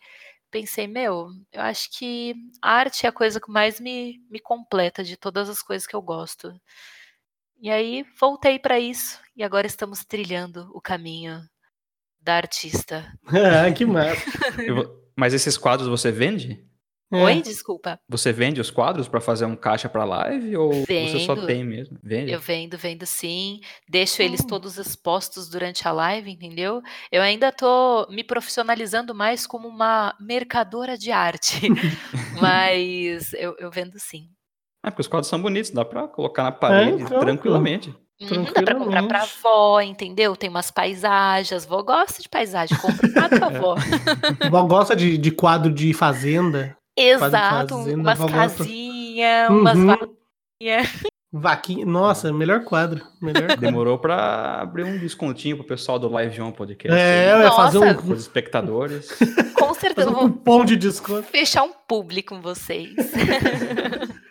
[0.51, 5.03] pensei, meu, eu acho que a arte é a coisa que mais me, me completa
[5.03, 6.53] de todas as coisas que eu gosto.
[7.59, 11.41] E aí voltei para isso e agora estamos trilhando o caminho
[12.21, 13.11] da artista.
[13.25, 14.23] ah, que massa.
[15.15, 16.63] Mas esses quadros você vende?
[17.13, 17.23] É.
[17.23, 17.99] Oi, desculpa.
[18.09, 21.11] Você vende os quadros para fazer um caixa para live ou vendo.
[21.11, 21.97] você só tem mesmo?
[22.01, 22.31] Vende?
[22.31, 23.61] Eu vendo, vendo sim.
[23.87, 24.25] Deixo hum.
[24.25, 26.81] eles todos expostos durante a live, entendeu?
[27.11, 31.67] Eu ainda tô me profissionalizando mais como uma mercadora de arte,
[32.41, 34.29] mas eu, eu vendo sim.
[34.83, 37.95] É, porque os quadros são bonitos, dá para colocar na parede é, então, tranquilamente.
[38.21, 40.35] Uhum, dá pra comprar pra avó, entendeu?
[40.35, 41.65] Tem umas paisagens.
[41.65, 43.75] Vó gosta de paisagem, compra quadro pra avó.
[44.49, 46.77] vó gosta de, de quadro de fazenda.
[46.97, 49.59] Exato, umas casinhas, uhum.
[49.59, 51.03] umas vaquinhas.
[51.35, 53.01] Vaquinha, nossa, melhor quadro.
[53.19, 56.95] Melhor Demorou pra abrir um descontinho pro pessoal do Live John Podcast.
[56.95, 58.11] É, eu ia fazer um.
[58.11, 59.09] Os espectadores.
[59.57, 60.11] Com certeza.
[60.11, 61.23] Fazer um cupom de desconto.
[61.23, 62.93] Fechar um público com vocês.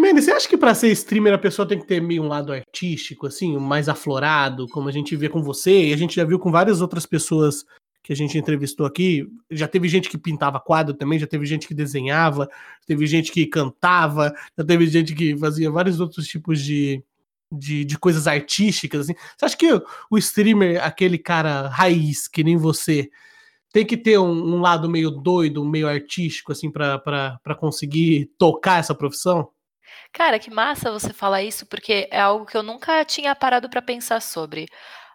[0.00, 2.52] Mendes, você acha que para ser streamer a pessoa tem que ter meio um lado
[2.52, 6.38] artístico, assim, mais aflorado, como a gente vê com você, e a gente já viu
[6.38, 7.66] com várias outras pessoas
[8.10, 9.24] que a gente entrevistou aqui.
[9.48, 12.50] Já teve gente que pintava quadro também, já teve gente que desenhava,
[12.84, 17.04] teve gente que cantava, já teve gente que fazia vários outros tipos de,
[17.52, 19.14] de, de coisas artísticas, assim.
[19.38, 23.08] Você acha que o streamer, aquele cara raiz, que nem você,
[23.72, 28.92] tem que ter um, um lado meio doido, meio artístico, assim, para conseguir tocar essa
[28.92, 29.50] profissão?
[30.12, 33.80] Cara, que massa você falar isso, porque é algo que eu nunca tinha parado para
[33.80, 34.66] pensar sobre.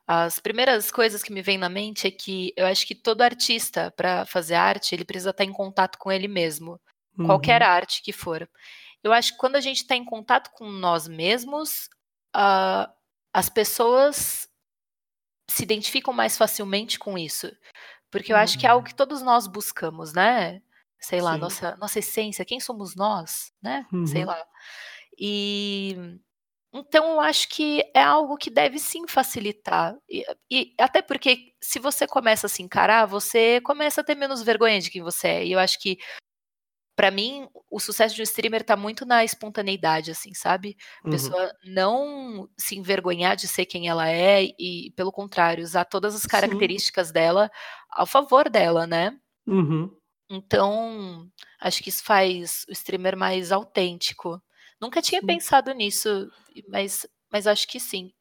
[0.07, 3.91] As primeiras coisas que me vêm na mente é que eu acho que todo artista,
[3.91, 6.79] para fazer arte, ele precisa estar em contato com ele mesmo,
[7.25, 7.67] qualquer uhum.
[7.67, 8.47] arte que for.
[9.03, 11.89] Eu acho que quando a gente está em contato com nós mesmos,
[12.35, 12.91] uh,
[13.33, 14.47] as pessoas
[15.49, 17.51] se identificam mais facilmente com isso.
[18.11, 18.89] Porque eu acho que é algo uhum.
[18.89, 20.61] que todos nós buscamos, né?
[21.05, 23.85] sei lá, nossa, nossa essência, quem somos nós, né?
[23.93, 24.07] Uhum.
[24.07, 24.43] Sei lá.
[25.17, 26.19] E
[26.75, 29.95] então eu acho que é algo que deve sim facilitar.
[30.09, 34.41] E, e, até porque se você começa a se encarar, você começa a ter menos
[34.41, 35.45] vergonha de quem você é.
[35.45, 35.97] E eu acho que
[36.95, 40.77] para mim o sucesso de um streamer tá muito na espontaneidade, assim, sabe?
[41.03, 41.11] A uhum.
[41.11, 46.25] pessoa não se envergonhar de ser quem ela é e, pelo contrário, usar todas as
[46.25, 47.13] características sim.
[47.13, 47.49] dela
[47.89, 49.17] ao favor dela, né?
[49.47, 49.89] Uhum.
[50.29, 54.41] Então, acho que isso faz o streamer mais autêntico.
[54.81, 55.27] Nunca tinha sim.
[55.27, 56.29] pensado nisso,
[56.69, 58.11] mas, mas acho que sim.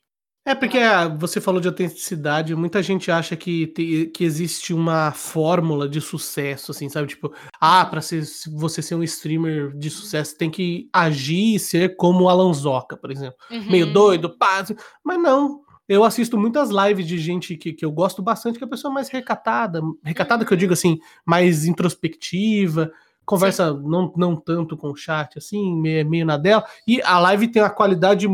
[0.47, 5.11] É porque ah, você falou de autenticidade, muita gente acha que, te, que existe uma
[5.11, 7.09] fórmula de sucesso, assim, sabe?
[7.09, 11.97] Tipo, ah, para ser, você ser um streamer de sucesso tem que agir e ser
[11.97, 13.39] como o Alan Zoca, por exemplo.
[13.51, 13.71] Uhum.
[13.71, 14.75] Meio doido, pá, assim.
[15.03, 15.63] mas não.
[15.89, 18.93] Eu assisto muitas lives de gente que, que eu gosto bastante, que é a pessoa
[18.93, 22.93] mais recatada, recatada que eu digo assim, mais introspectiva,
[23.25, 26.65] conversa não, não tanto com o chat, assim, meio, meio na dela.
[26.87, 28.27] E a live tem uma qualidade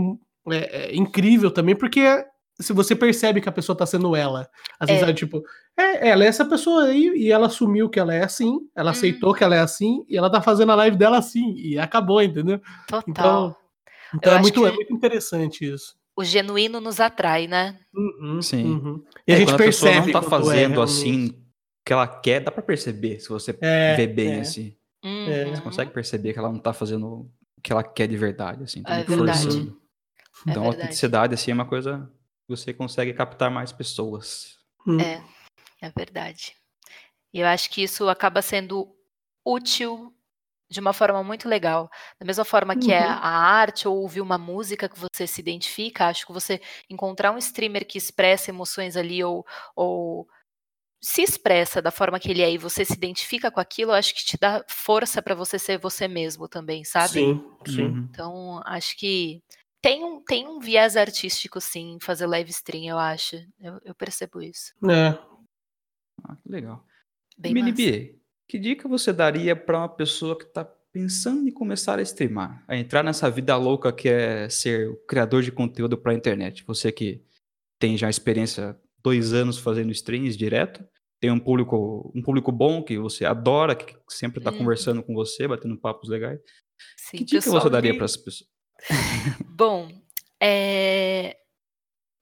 [0.50, 2.24] é, é, incrível também, porque
[2.60, 4.48] se você percebe que a pessoa tá sendo ela.
[4.78, 5.12] Às vezes é.
[5.12, 5.42] tipo,
[5.78, 9.30] é, ela é essa pessoa aí, e ela assumiu que ela é assim, ela aceitou
[9.30, 9.36] uhum.
[9.36, 12.60] que ela é assim, e ela tá fazendo a live dela assim, e acabou, entendeu?
[12.86, 13.06] Total.
[13.08, 13.56] Então,
[14.14, 17.78] então é, muito, é muito interessante isso o genuíno nos atrai, né?
[17.94, 18.64] Uhum, Sim.
[18.64, 19.04] Uhum.
[19.26, 19.96] E é, a gente percebe.
[19.96, 21.34] A não tá é fazendo é, assim o
[21.84, 24.40] que ela quer, dá para perceber se você é, vê bem é.
[24.40, 24.76] assim.
[25.04, 25.54] Uhum.
[25.54, 28.82] Você consegue perceber que ela não tá fazendo o que ela quer de verdade, assim,
[28.82, 29.42] tá é verdade.
[29.42, 29.80] forçando.
[30.46, 32.10] É então, a autenticidade, assim, é uma coisa
[32.46, 34.58] que você consegue captar mais pessoas.
[34.86, 34.98] Hum.
[35.00, 35.22] É,
[35.82, 36.54] é verdade.
[37.32, 38.94] E eu acho que isso acaba sendo
[39.44, 40.14] útil
[40.70, 41.90] de uma forma muito legal.
[42.18, 43.06] Da mesma forma que é uhum.
[43.06, 47.32] é a arte ou ouvir uma música que você se identifica, acho que você encontrar
[47.32, 50.28] um streamer que expressa emoções ali ou, ou
[51.02, 54.24] se expressa da forma que ele é e você se identifica com aquilo, acho que
[54.24, 57.14] te dá força para você ser você mesmo também, sabe?
[57.14, 57.82] Sim, sim.
[57.84, 58.08] Uhum.
[58.10, 59.42] Então, acho que
[59.80, 63.36] tem um, tem um viés artístico, sim, fazer live stream, eu acho.
[63.58, 64.74] Eu, eu percebo isso.
[64.90, 65.18] É.
[66.22, 66.84] Ah, que legal.
[67.38, 67.72] Bem Mini
[68.46, 72.76] que dica você daria para uma pessoa que está pensando em começar a streamar, a
[72.76, 76.64] entrar nessa vida louca que é ser o criador de conteúdo para a internet?
[76.66, 77.22] Você que
[77.78, 80.84] tem já experiência dois anos fazendo streams direto,
[81.20, 84.58] tem um público, um público bom que você adora, que sempre está hum.
[84.58, 86.40] conversando com você, batendo papos legais.
[86.96, 88.48] Sim, que dica você daria para as pessoas?
[89.46, 89.90] Bom,
[90.42, 91.36] é...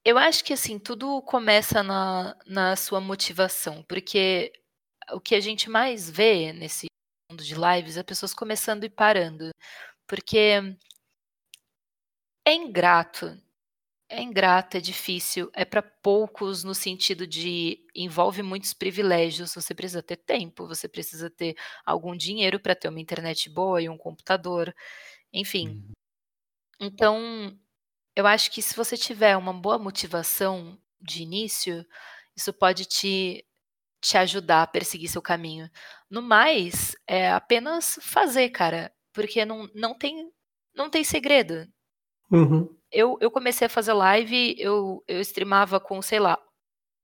[0.05, 4.53] eu acho que assim tudo começa na, na sua motivação, porque
[5.13, 6.87] o que a gente mais vê nesse
[7.31, 9.51] mundo de lives é pessoas começando e parando.
[10.09, 10.61] Porque
[12.45, 13.41] é ingrato
[14.09, 19.55] é ingrata, é difícil, é para poucos no sentido de envolve muitos privilégios.
[19.55, 21.55] Você precisa ter tempo, você precisa ter
[21.85, 24.75] algum dinheiro para ter uma internet boa e um computador,
[25.33, 25.69] enfim.
[25.69, 25.93] Uhum.
[26.81, 27.59] Então,
[28.17, 31.87] eu acho que se você tiver uma boa motivação de início,
[32.37, 33.45] isso pode te
[34.01, 35.69] te ajudar a perseguir seu caminho.
[36.11, 40.31] No mais, é apenas fazer, cara, porque não, não tem
[40.75, 41.67] não tem segredo.
[42.31, 42.78] Uhum.
[42.91, 46.39] Eu, eu comecei a fazer live, eu, eu streamava com, sei lá,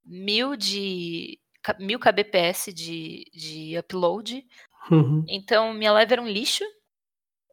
[0.05, 1.39] mil de
[1.79, 4.45] mil kbps de, de upload.
[4.91, 5.25] Uhum.
[5.29, 6.65] Então, minha live era um lixo.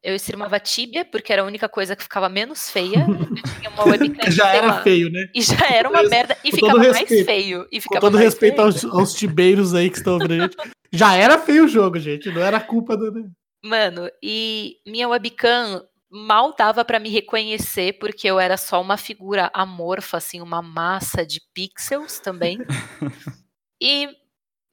[0.04, 3.06] Eu streamava Tibia, porque era a única coisa que ficava menos feia.
[3.08, 4.30] Eu tinha uma webcam.
[4.32, 5.30] já era lá, feio, né?
[5.34, 6.36] E já era uma merda.
[6.44, 7.68] E ficava mais feio.
[7.72, 10.58] E ficava com todo respeito aos, aos, tibeiros aí que estão gente.
[10.92, 12.32] Já era feio o jogo, gente.
[12.32, 13.32] Não era culpa do.
[13.64, 19.50] Mano, e minha webcam mal dava para me reconhecer, porque eu era só uma figura
[19.54, 22.58] amorfa, assim, uma massa de pixels também.
[23.82, 24.10] e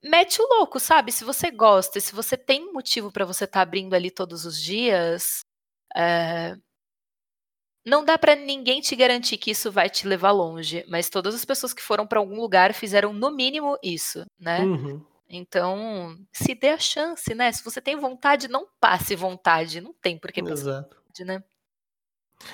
[0.02, 1.12] mete o louco, sabe?
[1.12, 4.60] Se você gosta, se você tem motivo para você estar tá abrindo ali todos os
[4.60, 5.42] dias,
[5.96, 6.56] é...
[7.86, 11.44] não dá para ninguém te garantir que isso vai te levar longe, mas todas as
[11.44, 14.60] pessoas que foram para algum lugar fizeram no mínimo isso, né?
[14.60, 15.06] Uhum.
[15.30, 17.52] Então, se dê a chance, né?
[17.52, 21.42] Se você tem vontade, não passe vontade, não tem por que Exato né?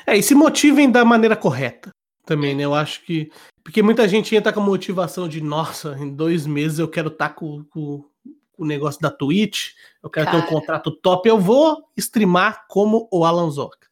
[0.06, 1.90] É, e se motivem da maneira correta
[2.24, 2.64] também, né?
[2.64, 3.30] Eu acho que.
[3.62, 7.30] Porque muita gente entra com a motivação de, nossa, em dois meses eu quero estar
[7.30, 8.04] tá com, com,
[8.52, 9.70] com, o negócio da Twitch,
[10.02, 10.42] eu quero Cara.
[10.42, 13.88] ter um contrato top, eu vou streamar como o Alan Zoka.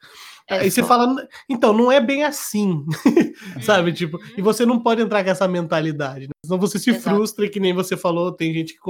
[0.48, 0.82] É Aí só.
[0.82, 2.84] você fala, então, não é bem assim,
[3.62, 3.90] sabe?
[3.90, 3.94] Uhum.
[3.94, 6.32] Tipo, e você não pode entrar com essa mentalidade, né?
[6.44, 7.16] senão você se Exato.
[7.16, 8.80] frustra, e que nem você falou, tem gente que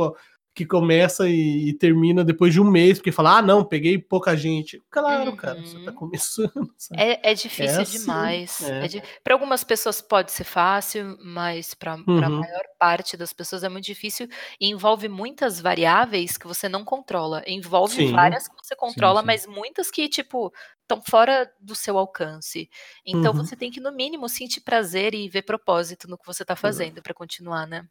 [0.54, 4.36] que começa e, e, termina depois de um mês, porque fala, ah, não, peguei pouca
[4.36, 4.82] gente.
[4.90, 5.36] Claro, uhum.
[5.36, 6.52] cara, você tá começando.
[6.94, 8.62] É, é, difícil é assim, demais.
[8.62, 8.86] É.
[8.86, 12.22] É Para algumas pessoas pode ser fácil, mas para uhum.
[12.22, 14.28] a maior parte das pessoas é muito difícil
[14.60, 17.42] e envolve muitas variáveis que você não controla.
[17.46, 18.12] Envolve sim.
[18.12, 19.26] várias que você controla, sim, sim.
[19.26, 22.68] mas muitas que, tipo, estão fora do seu alcance.
[23.06, 23.38] Então uhum.
[23.38, 27.02] você tem que, no mínimo, sentir prazer e ver propósito no que você tá fazendo
[27.02, 27.86] para continuar, né?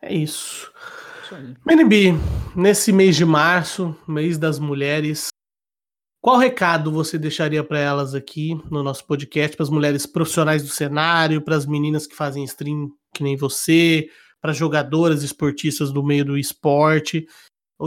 [0.00, 0.72] É isso.
[1.64, 2.12] Menibi,
[2.54, 5.28] nesse mês de março, mês das mulheres,
[6.20, 10.68] qual recado você deixaria para elas aqui no nosso podcast, para as mulheres profissionais do
[10.68, 14.08] cenário, para as meninas que fazem stream que nem você,
[14.40, 17.26] para jogadoras esportistas do meio do esporte,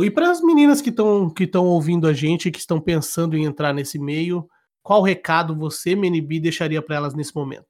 [0.01, 3.73] e para as meninas que estão que ouvindo a gente, que estão pensando em entrar
[3.73, 4.47] nesse meio,
[4.83, 7.65] qual recado você, Menibi, deixaria para elas nesse momento?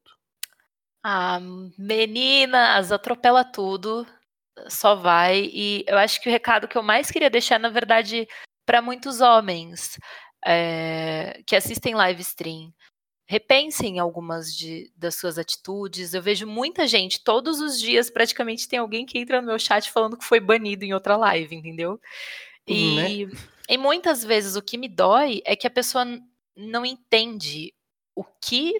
[1.04, 1.40] Ah,
[1.78, 4.06] meninas, atropela tudo
[4.68, 5.50] só vai.
[5.54, 8.28] E eu acho que o recado que eu mais queria deixar, na verdade,
[8.66, 9.98] para muitos homens
[10.46, 12.74] é, que assistem live stream,
[13.28, 16.14] repensem algumas de, das suas atitudes.
[16.14, 19.92] Eu vejo muita gente, todos os dias, praticamente tem alguém que entra no meu chat
[19.92, 22.00] falando que foi banido em outra live, entendeu?
[22.66, 23.38] E, né?
[23.70, 26.06] e muitas vezes o que me dói é que a pessoa
[26.56, 27.74] não entende
[28.16, 28.74] o que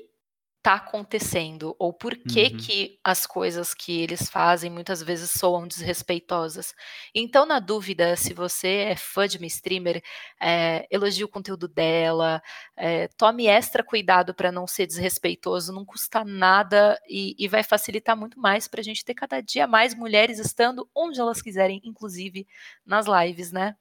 [0.68, 2.58] está acontecendo ou por que, uhum.
[2.58, 6.76] que as coisas que eles fazem muitas vezes soam desrespeitosas.
[7.16, 10.04] Então, na dúvida, se você é fã de uma streamer,
[10.42, 12.42] é, elogie o conteúdo dela,
[12.76, 18.18] é, tome extra cuidado para não ser desrespeitoso, não custa nada e, e vai facilitar
[18.18, 22.46] muito mais para a gente ter cada dia mais mulheres estando onde elas quiserem, inclusive
[22.86, 23.74] nas lives, né?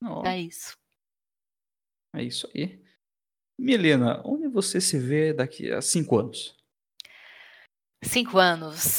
[0.00, 0.24] Oh.
[0.24, 0.76] É isso.
[2.14, 2.85] É isso aí.
[3.58, 6.54] Milena, onde você se vê daqui a cinco anos?
[8.02, 8.98] Cinco anos.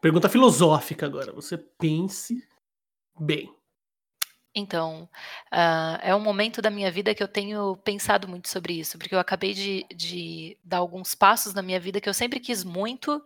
[0.00, 1.32] Pergunta filosófica agora.
[1.32, 2.42] Você pense
[3.18, 3.54] bem.
[4.54, 5.08] Então,
[5.52, 9.14] uh, é um momento da minha vida que eu tenho pensado muito sobre isso, porque
[9.14, 13.22] eu acabei de, de dar alguns passos na minha vida que eu sempre quis muito,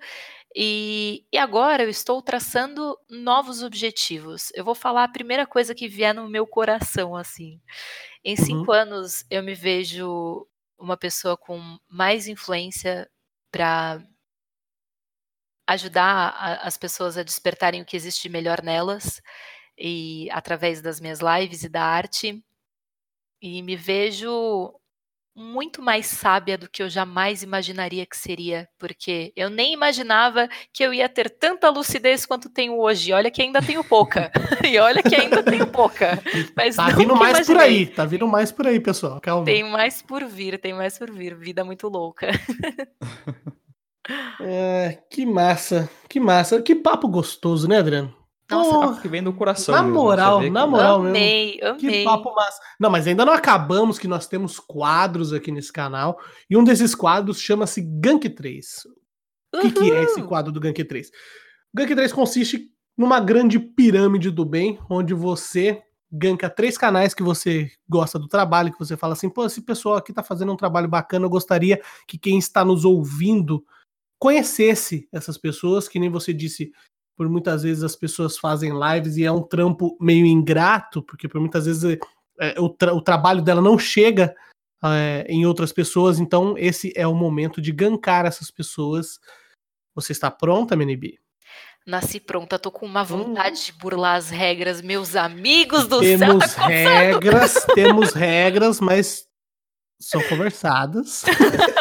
[0.54, 4.50] e, e, agora eu estou traçando novos objetivos.
[4.54, 7.60] Eu vou falar a primeira coisa que vier no meu coração, assim.
[8.24, 8.78] Em cinco uhum.
[8.78, 10.46] anos, eu me vejo
[10.79, 13.09] uma pessoa com mais influência
[13.51, 14.03] para
[15.66, 19.20] ajudar a, as pessoas a despertarem o que existe melhor nelas
[19.79, 22.43] e através das minhas lives e da arte.
[23.41, 24.72] E me vejo
[25.37, 30.82] muito mais sábia do que eu jamais imaginaria que seria, porque eu nem imaginava que
[30.82, 33.12] eu ia ter tanta lucidez quanto tenho hoje.
[33.12, 34.32] Olha que ainda tenho pouca.
[34.66, 36.18] e olha que ainda tenho pouca.
[36.57, 37.55] Mas tá vindo mais imaginei.
[37.55, 39.20] por aí, tá vindo mais por aí, pessoal.
[39.20, 39.45] Calma.
[39.45, 41.34] Tem mais por vir, tem mais por vir.
[41.34, 42.28] Vida muito louca.
[44.41, 46.62] é, que massa, que massa.
[46.62, 48.15] Que papo gostoso, né, Adriano?
[48.51, 48.88] Nossa, Porra.
[48.88, 49.74] Papo que vem do coração.
[49.74, 51.09] Na mesmo, moral, na que- moral mesmo.
[51.16, 52.05] amei, Que amei.
[52.05, 52.61] papo massa.
[52.78, 56.18] Não, mas ainda não acabamos que nós temos quadros aqui nesse canal.
[56.49, 58.86] E um desses quadros chama-se Gank 3.
[59.55, 61.09] O que, que é esse quadro do Gank 3?
[61.09, 61.12] O
[61.76, 67.68] Gank 3 consiste numa grande pirâmide do bem, onde você ganka três canais que você
[67.88, 70.88] gosta do trabalho, que você fala assim, pô, esse pessoal aqui tá fazendo um trabalho
[70.88, 73.62] bacana, eu gostaria que quem está nos ouvindo
[74.18, 76.70] conhecesse essas pessoas, que nem você disse,
[77.16, 81.40] por muitas vezes as pessoas fazem lives e é um trampo meio ingrato, porque por
[81.40, 81.98] muitas vezes
[82.38, 84.34] é, o, tra- o trabalho dela não chega
[84.84, 89.18] é, em outras pessoas, então esse é o momento de gankar essas pessoas.
[89.94, 91.18] Você está pronta, MNB?
[91.86, 93.04] Nasci pronta, tô com uma Hum.
[93.04, 96.66] vontade de burlar as regras, meus amigos do Temos céu.
[96.66, 99.26] regras, temos regras, mas
[99.99, 101.24] são conversadas.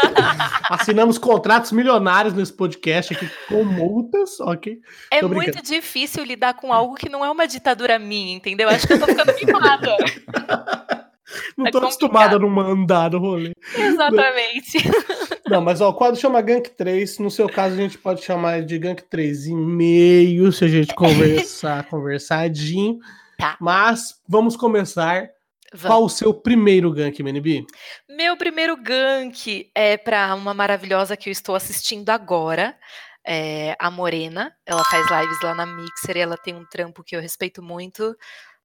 [0.69, 4.79] Assinamos contratos milionários nesse podcast aqui com multas, ok?
[5.11, 8.69] É muito difícil lidar com algo que não é uma ditadura minha, entendeu?
[8.69, 9.95] Acho que eu tô ficando mimada.
[11.57, 11.83] Não É tô complicado.
[11.83, 13.51] acostumada a não mandar no rolê.
[13.77, 14.77] Exatamente.
[15.49, 17.17] Não, mas ó, o quadro chama Gank 3.
[17.19, 22.99] No seu caso, a gente pode chamar de Gank 3,5, se a gente conversar, conversadinho.
[23.37, 23.57] Tá.
[23.59, 25.29] Mas vamos começar.
[25.75, 25.87] Vamos.
[25.87, 27.65] Qual o seu primeiro gank, MNB?
[28.09, 32.75] Meu primeiro gank é pra uma maravilhosa que eu estou assistindo agora.
[33.27, 34.53] é a Morena.
[34.65, 38.15] Ela faz lives lá na Mixer e ela tem um trampo que eu respeito muito.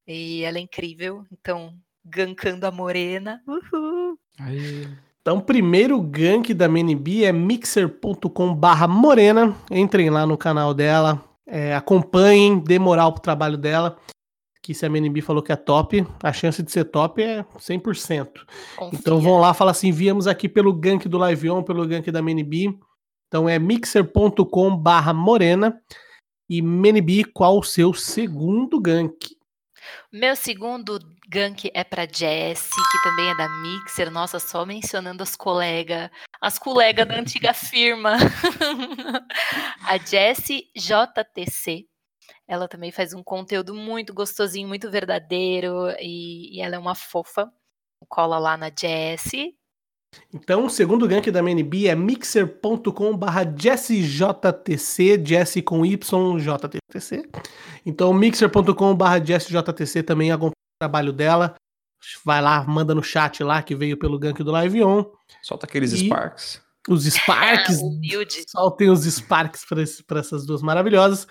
[0.07, 1.25] E ela é incrível.
[1.33, 3.41] Então, gankando a Morena.
[3.47, 4.19] Uhul.
[4.39, 4.87] Aí,
[5.23, 9.55] Então, o primeiro gank da MNB é mixer.com barra morena.
[9.71, 13.99] Entrem lá no canal dela, é, acompanhem, dê moral pro trabalho dela.
[14.71, 18.29] Que se a MNB falou que é top, a chance de ser top é 100%.
[18.77, 19.01] Confia.
[19.01, 22.21] Então vão lá, fala assim, viemos aqui pelo gank do Live On, pelo gank da
[22.21, 22.79] MNB.
[23.27, 25.77] Então é mixer.com barra morena.
[26.49, 29.37] E MNB, qual o seu segundo gank?
[30.13, 34.09] Meu segundo gank é pra Jessie, que também é da Mixer.
[34.09, 36.11] Nossa, só mencionando as colegas,
[36.41, 38.19] as colegas da antiga firma.
[39.85, 41.90] a Jessie JTC.
[42.51, 45.89] Ela também faz um conteúdo muito gostosinho, muito verdadeiro.
[46.01, 47.49] E, e ela é uma fofa.
[48.09, 49.55] Cola lá na Jessie.
[50.35, 57.29] Então, o segundo gank da MNB é mixer.com barra JessJTC, Jesse com Y, JTC.
[57.87, 61.55] Então, mixer.com barra JessJTC também acompanha o trabalho dela.
[62.25, 65.05] Vai lá, manda no chat lá que veio pelo gank do Live On.
[65.43, 66.61] solta aqueles E- Sparks.
[66.89, 68.45] Os Sparks, Ah, humilde.
[68.49, 71.27] soltem os Sparks para essas duas maravilhosas.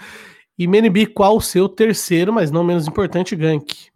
[0.60, 3.90] E MNB, qual o seu terceiro, mas não menos importante, gank?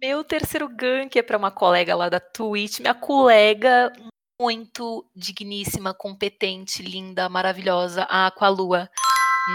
[0.00, 3.92] Meu terceiro gank é para uma colega lá da Twitch, minha colega
[4.40, 8.88] muito digníssima, competente, linda, maravilhosa, a Aqualua.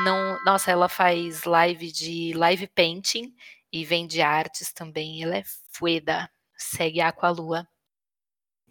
[0.05, 3.33] Não, nossa, ela faz live de live painting
[3.73, 5.23] e vende artes também.
[5.23, 6.29] Ela é fueda.
[6.55, 7.67] Segue a Aqualua.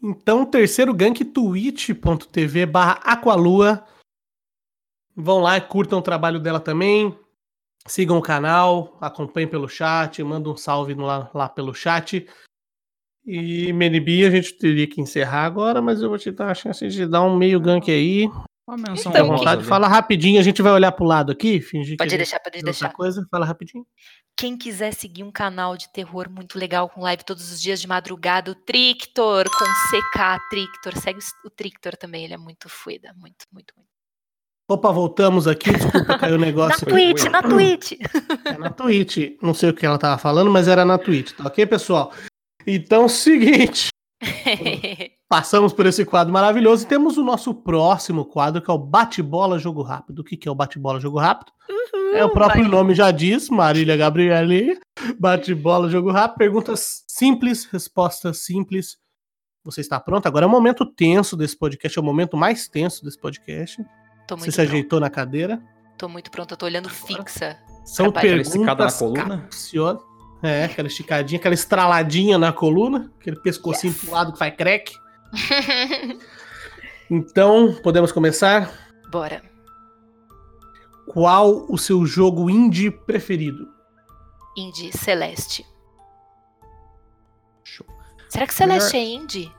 [0.00, 3.84] Então, terceiro gank, twitch.tv barra Aqualua.
[5.14, 7.18] Vão lá e curtam o trabalho dela também.
[7.86, 12.26] Sigam o canal, acompanhem pelo chat, mandem um salve no- lá, lá pelo chat.
[13.24, 16.86] E Menibi, a gente teria que encerrar agora, mas eu vou te dar a chance
[16.88, 18.26] de dar um meio gank aí.
[18.66, 19.68] Uma menção Fique à Então, vontade, ali.
[19.68, 22.38] fala rapidinho, a gente vai olhar pro lado aqui, fingir Pode que a gente deixar,
[22.40, 22.94] pode fez outra deixar.
[22.96, 23.26] coisa.
[23.30, 23.84] Fala rapidinho.
[24.36, 27.86] Quem quiser seguir um canal de terror muito legal, com live todos os dias de
[27.88, 30.96] madrugada, o Trictor, com CK Trictor.
[30.98, 33.12] Segue o Trictor também, ele é muito fueda.
[33.18, 33.90] Muito, muito, muito.
[34.70, 36.92] Opa, voltamos aqui, desculpa, caiu o Na negócio aqui.
[36.92, 37.92] Twitch, na Twitch.
[38.44, 39.16] É na Twitch.
[39.42, 42.12] Não sei o que ela tava falando, mas era na Twitch, tá ok, pessoal?
[42.64, 43.88] Então, seguinte.
[45.28, 49.58] Passamos por esse quadro maravilhoso e temos o nosso próximo quadro, que é o Bate-Bola
[49.58, 50.20] Jogo Rápido.
[50.20, 51.50] O que, que é o Bate-Bola Jogo Rápido?
[52.14, 52.70] É o próprio vai.
[52.70, 54.78] nome já diz, Marília Gabriele.
[55.18, 56.38] Bate-Bola Jogo Rápido.
[56.38, 58.98] Perguntas simples, respostas simples.
[59.64, 60.26] Você está pronto?
[60.26, 63.84] Agora é o momento tenso desse podcast, é o momento mais tenso desse podcast.
[64.30, 64.72] Tô Você muito se pronta.
[64.72, 65.60] ajeitou na cadeira.
[65.98, 67.58] Tô muito pronta, tô olhando fixa.
[67.84, 69.38] São perguntas coluna?
[69.38, 70.02] capciosas.
[70.42, 74.92] É, aquela esticadinha, aquela estraladinha na coluna, aquele pescocinho pro lado que faz crack.
[77.10, 78.70] Então, podemos começar?
[79.10, 79.42] Bora.
[81.08, 83.68] Qual o seu jogo indie preferido?
[84.56, 85.66] Indie Celeste.
[87.64, 87.84] Show.
[88.28, 89.52] Será que Celeste é indie?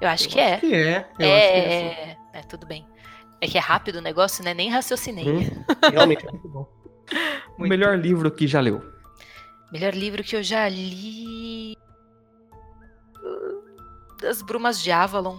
[0.00, 0.56] Eu acho que é.
[0.58, 1.08] Que é.
[1.16, 2.18] Eu É, acho que é.
[2.32, 2.84] é, é, tudo bem.
[3.40, 4.52] É que é rápido o negócio, né?
[4.54, 5.28] Nem raciocinei.
[5.28, 6.66] Hum, realmente é muito bom.
[7.58, 8.82] O melhor livro que já leu.
[9.72, 11.76] Melhor livro que eu já li.
[14.20, 15.38] Das Brumas de Avalon.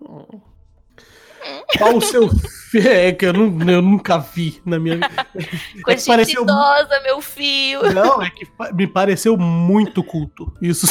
[1.78, 2.28] Qual o seu.
[2.74, 5.26] É que eu, não, eu nunca vi na minha vida.
[5.84, 7.94] Coisa que pareceu- idosa, meu filho.
[7.94, 10.52] Não, é que me pareceu muito culto.
[10.60, 10.86] Isso.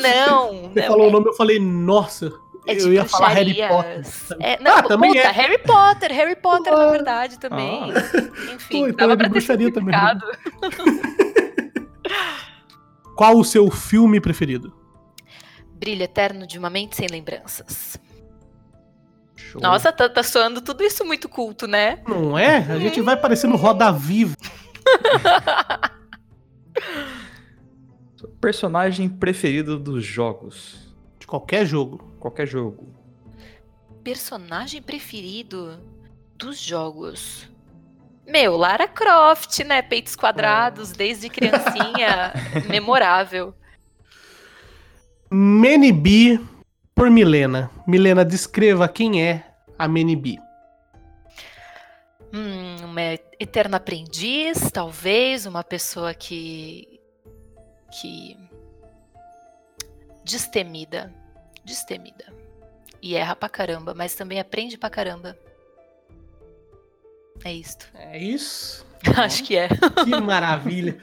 [0.00, 0.86] Não, Você não.
[0.86, 2.32] falou o nome, eu falei, nossa.
[2.66, 3.54] É eu ia falar Harry.
[3.68, 4.02] Potter.
[4.40, 5.30] É, não, Ah, também puta, é.
[5.30, 6.90] Harry Potter, Harry Potter, na Ah.
[6.90, 7.90] verdade, também.
[8.54, 9.94] Enfim, Pô, então dava é de pra ter bruxaria também.
[13.16, 14.74] Qual o seu filme preferido?
[15.72, 17.98] Brilho eterno de uma mente sem lembranças.
[19.36, 19.60] Show.
[19.60, 22.00] Nossa, tá, tá soando tudo isso muito culto, né?
[22.08, 22.56] Não é?
[22.58, 24.34] A gente vai parecendo Roda Viva.
[28.40, 30.85] Personagem preferido dos jogos.
[31.26, 31.98] De qualquer jogo.
[32.20, 32.86] Qualquer jogo.
[34.04, 35.76] Personagem preferido
[36.36, 37.50] dos jogos.
[38.24, 39.82] Meu, Lara Croft, né?
[39.82, 42.32] Peitos quadrados, desde criancinha.
[42.70, 43.52] memorável.
[45.28, 46.38] Menibi
[46.94, 47.72] por Milena.
[47.88, 49.44] Milena, descreva quem é
[49.76, 50.38] a Menibi.
[52.32, 53.02] Hum, uma
[53.40, 57.00] eterna aprendiz, talvez, uma pessoa que.
[58.00, 58.45] que.
[60.26, 61.14] Destemida.
[61.64, 62.34] Destemida.
[63.00, 65.38] E erra pra caramba, mas também aprende pra caramba.
[67.44, 67.86] É isto.
[67.94, 68.84] É isso.
[69.16, 69.68] Acho que é.
[70.04, 70.98] Que maravilha.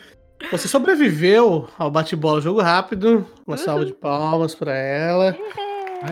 [0.52, 3.26] Você sobreviveu ao bate-bola jogo rápido.
[3.48, 5.38] Uma salva de palmas pra ela.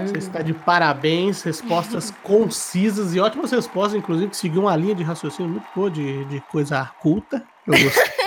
[0.05, 5.03] Você está de parabéns, respostas concisas e ótimas respostas, inclusive, que seguiu uma linha de
[5.03, 7.45] raciocínio muito boa de, de coisa culta.
[7.67, 8.21] Eu gostei.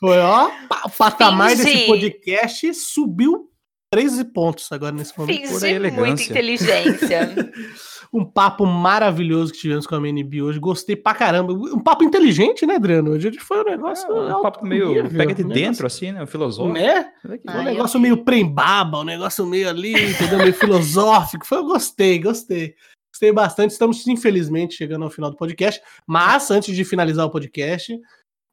[0.00, 0.50] Foi, ó,
[0.86, 1.64] o patamar Fingi.
[1.64, 3.48] desse podcast subiu
[3.96, 5.38] 13 pontos agora nesse momento.
[5.38, 6.30] Pura Fingi muita elegância.
[6.30, 7.52] inteligência.
[8.12, 10.60] Um papo maravilhoso que tivemos com a MNB hoje.
[10.60, 11.52] Gostei pra caramba.
[11.52, 13.10] Um papo inteligente, né, Adriano?
[13.10, 14.08] Hoje a gente foi um negócio.
[14.08, 15.02] É, um papo meio.
[15.02, 16.22] nível, pega de um dentro, assim, né?
[16.22, 16.72] O filosófico.
[16.72, 17.10] Né?
[17.48, 20.38] Ah, um eu- negócio meio prembaba, um negócio meio ali, entendeu?
[20.38, 21.44] Meio filosófico.
[21.44, 22.74] Foi, eu gostei, gostei.
[23.12, 23.72] Gostei bastante.
[23.72, 25.82] Estamos, infelizmente, chegando ao final do podcast.
[26.06, 27.98] Mas, antes de finalizar o podcast,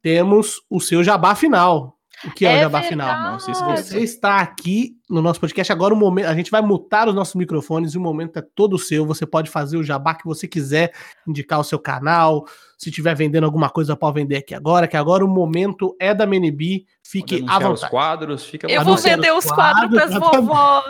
[0.01, 1.92] temos o seu jabá final.
[2.25, 3.31] O que é, o jabá final?
[3.33, 5.71] Não sei se Você está aqui no nosso podcast.
[5.71, 8.77] Agora o momento, a gente vai mutar os nossos microfones e o momento é todo
[8.79, 9.05] seu.
[9.05, 10.93] Você pode fazer o jabá que você quiser,
[11.27, 12.45] indicar o seu canal.
[12.77, 16.25] Se estiver vendendo alguma coisa, pode vender aqui agora, que agora o momento é da
[16.25, 16.85] MNB.
[17.03, 17.91] Fique à anunciar os vontade.
[17.91, 19.15] quadros, fica Eu vou vontade.
[19.15, 20.83] Vender os os quadros pras quadros, vovó.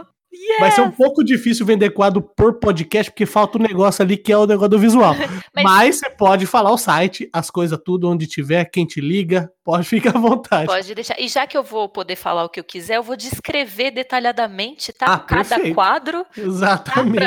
[0.59, 4.31] Vai ser um pouco difícil vender quadro por podcast, porque falta um negócio ali que
[4.33, 5.13] é o negócio do visual.
[5.53, 9.47] Mas- Mas você pode falar o site, as coisas tudo, onde tiver, quem te liga,
[9.63, 10.65] pode ficar à vontade.
[10.67, 11.19] Pode deixar.
[11.19, 14.91] E já que eu vou poder falar o que eu quiser, eu vou descrever detalhadamente,
[14.93, 15.05] tá?
[15.07, 15.73] Ah, Cada perfeito.
[15.75, 17.23] quadro Exatamente.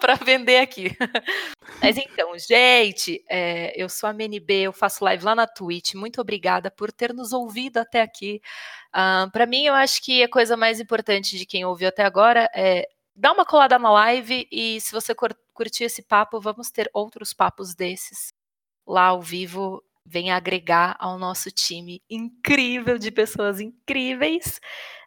[0.00, 0.96] para vender aqui.
[1.82, 5.94] Mas então, gente, é, eu sou a MNB, eu faço live lá na Twitch.
[5.94, 8.40] Muito obrigada por ter nos ouvido até aqui.
[9.32, 12.86] para mim, eu acho que a coisa mais importante de quem ouviu até agora é
[13.14, 17.32] dar uma colada na live e se você cur- curtir esse papo, vamos ter outros
[17.34, 18.32] papos desses
[18.86, 19.82] lá ao vivo.
[20.10, 24.60] Venha agregar ao nosso time incrível de pessoas incríveis.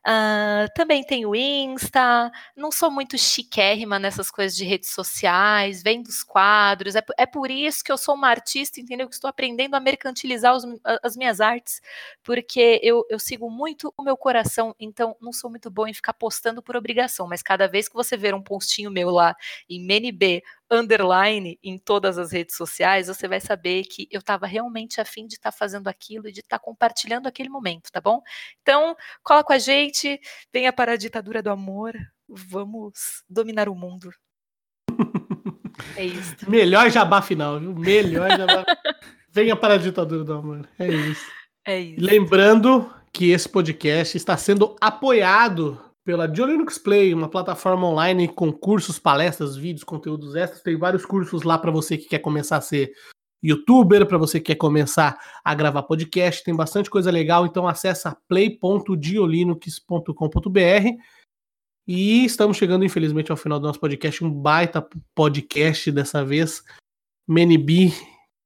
[0.06, 6.08] Ah, também tem o Insta, não sou muito chiquérrima nessas coisas de redes sociais, vendo
[6.08, 6.96] os quadros.
[6.98, 9.08] É, é por isso que eu sou uma artista, entendeu?
[9.08, 10.66] Que estou aprendendo a mercantilizar os-
[11.02, 11.80] as minhas artes,
[12.22, 16.14] porque eu, eu sigo muito o meu coração, então não sou muito boa em ficar
[16.14, 17.26] postando por obrigação.
[17.28, 19.34] Mas cada vez que você ver um postinho meu lá
[19.70, 25.00] em MNB underline em todas as redes sociais, você vai saber que eu estava realmente
[25.00, 28.22] afim de estar fazendo aquilo e de estar compartilhando aquele momento, tá bom?
[28.62, 29.93] Então, cola com a gente,
[30.52, 31.94] venha para a ditadura do amor,
[32.28, 34.12] vamos dominar o mundo.
[35.98, 36.36] É isso.
[36.48, 37.74] Melhor jabá final, viu?
[37.74, 38.64] Melhor jabá.
[39.32, 40.70] Venha para a ditadura do amor.
[40.78, 41.26] É isso.
[41.66, 42.06] É isso.
[42.06, 49.00] Lembrando que esse podcast está sendo apoiado pela Linux Play, uma plataforma online com cursos,
[49.00, 50.62] palestras, vídeos, conteúdos extras.
[50.62, 52.92] Tem vários cursos lá para você que quer começar a ser
[53.44, 56.44] youtuber, para você que quer começar a gravar podcast.
[56.44, 60.98] Tem bastante coisa legal, então acessa play.diolinux.com.br.
[61.86, 64.24] E estamos chegando, infelizmente, ao final do nosso podcast.
[64.24, 66.64] Um baita podcast dessa vez.
[67.28, 67.94] Menibi,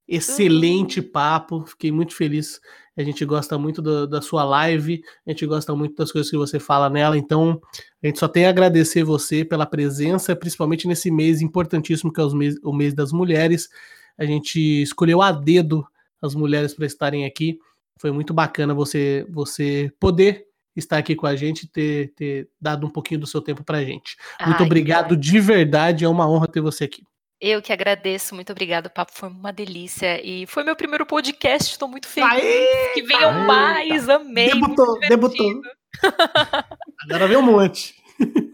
[0.08, 1.64] excelente papo.
[1.66, 2.60] Fiquei muito feliz.
[2.98, 6.38] A gente gosta muito do- da sua live, a gente gosta muito das coisas que
[6.38, 7.16] você fala nela.
[7.16, 7.62] Então,
[8.04, 12.26] a gente só tem a agradecer você pela presença, principalmente nesse mês importantíssimo que é
[12.34, 13.70] mês- o mês das mulheres.
[14.18, 15.86] A gente escolheu a dedo
[16.22, 17.60] as mulheres para estarem aqui.
[18.00, 20.46] Foi muito bacana você, você poder
[20.76, 23.84] estar aqui com a gente e ter, ter dado um pouquinho do seu tempo pra
[23.84, 24.16] gente.
[24.46, 27.04] Muito Ai, obrigado de verdade, é uma honra ter você aqui.
[27.40, 28.88] Eu que agradeço, muito obrigada.
[28.88, 30.20] O papo foi uma delícia.
[30.26, 32.32] E foi meu primeiro podcast, estou muito feliz.
[32.32, 33.46] Aê, que venham Eita.
[33.46, 34.54] mais, amei.
[34.56, 35.62] muito Debutou, debutou.
[37.06, 37.96] Agora vem um monte.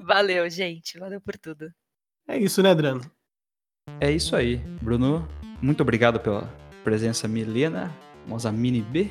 [0.02, 1.00] Valeu, gente.
[1.00, 1.70] Valeu por tudo.
[2.28, 3.10] É isso, né, Adriano?
[4.02, 4.58] É isso aí.
[4.82, 5.28] Bruno,
[5.64, 6.54] muito obrigado pela
[6.84, 7.90] presença, Milena,
[8.28, 9.10] nossa mini B.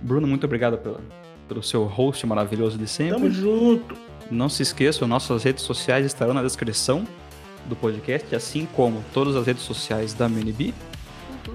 [0.00, 1.00] Bruno, muito obrigado pela,
[1.46, 3.14] pelo seu host maravilhoso de sempre.
[3.14, 3.96] Tamo junto.
[4.28, 7.06] Não se esqueçam, nossas redes sociais estarão na descrição
[7.66, 10.74] do podcast, assim como todas as redes sociais da MiniB,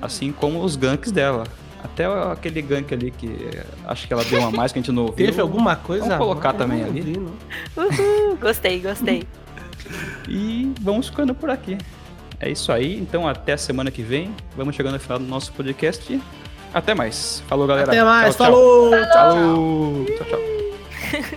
[0.01, 1.43] assim como os ganks dela.
[1.83, 3.29] Até aquele gank ali que
[3.85, 5.25] acho que ela deu uma mais que a gente não ouviu.
[5.25, 6.05] Teve alguma coisa?
[6.05, 7.17] Vamos colocar Eu também não ali.
[7.17, 7.33] não.
[7.83, 9.27] Uhul, gostei, gostei.
[10.29, 11.77] E vamos ficando por aqui.
[12.39, 12.97] É isso aí.
[12.97, 14.33] Então até a semana que vem.
[14.55, 16.19] Vamos chegando ao final do nosso podcast.
[16.73, 17.41] Até mais.
[17.47, 17.91] Falou, galera.
[17.91, 18.55] Até mais, Tchau, tchau.
[18.55, 18.91] falou!
[19.13, 20.05] Falou.
[20.05, 21.36] Tchau, tchau.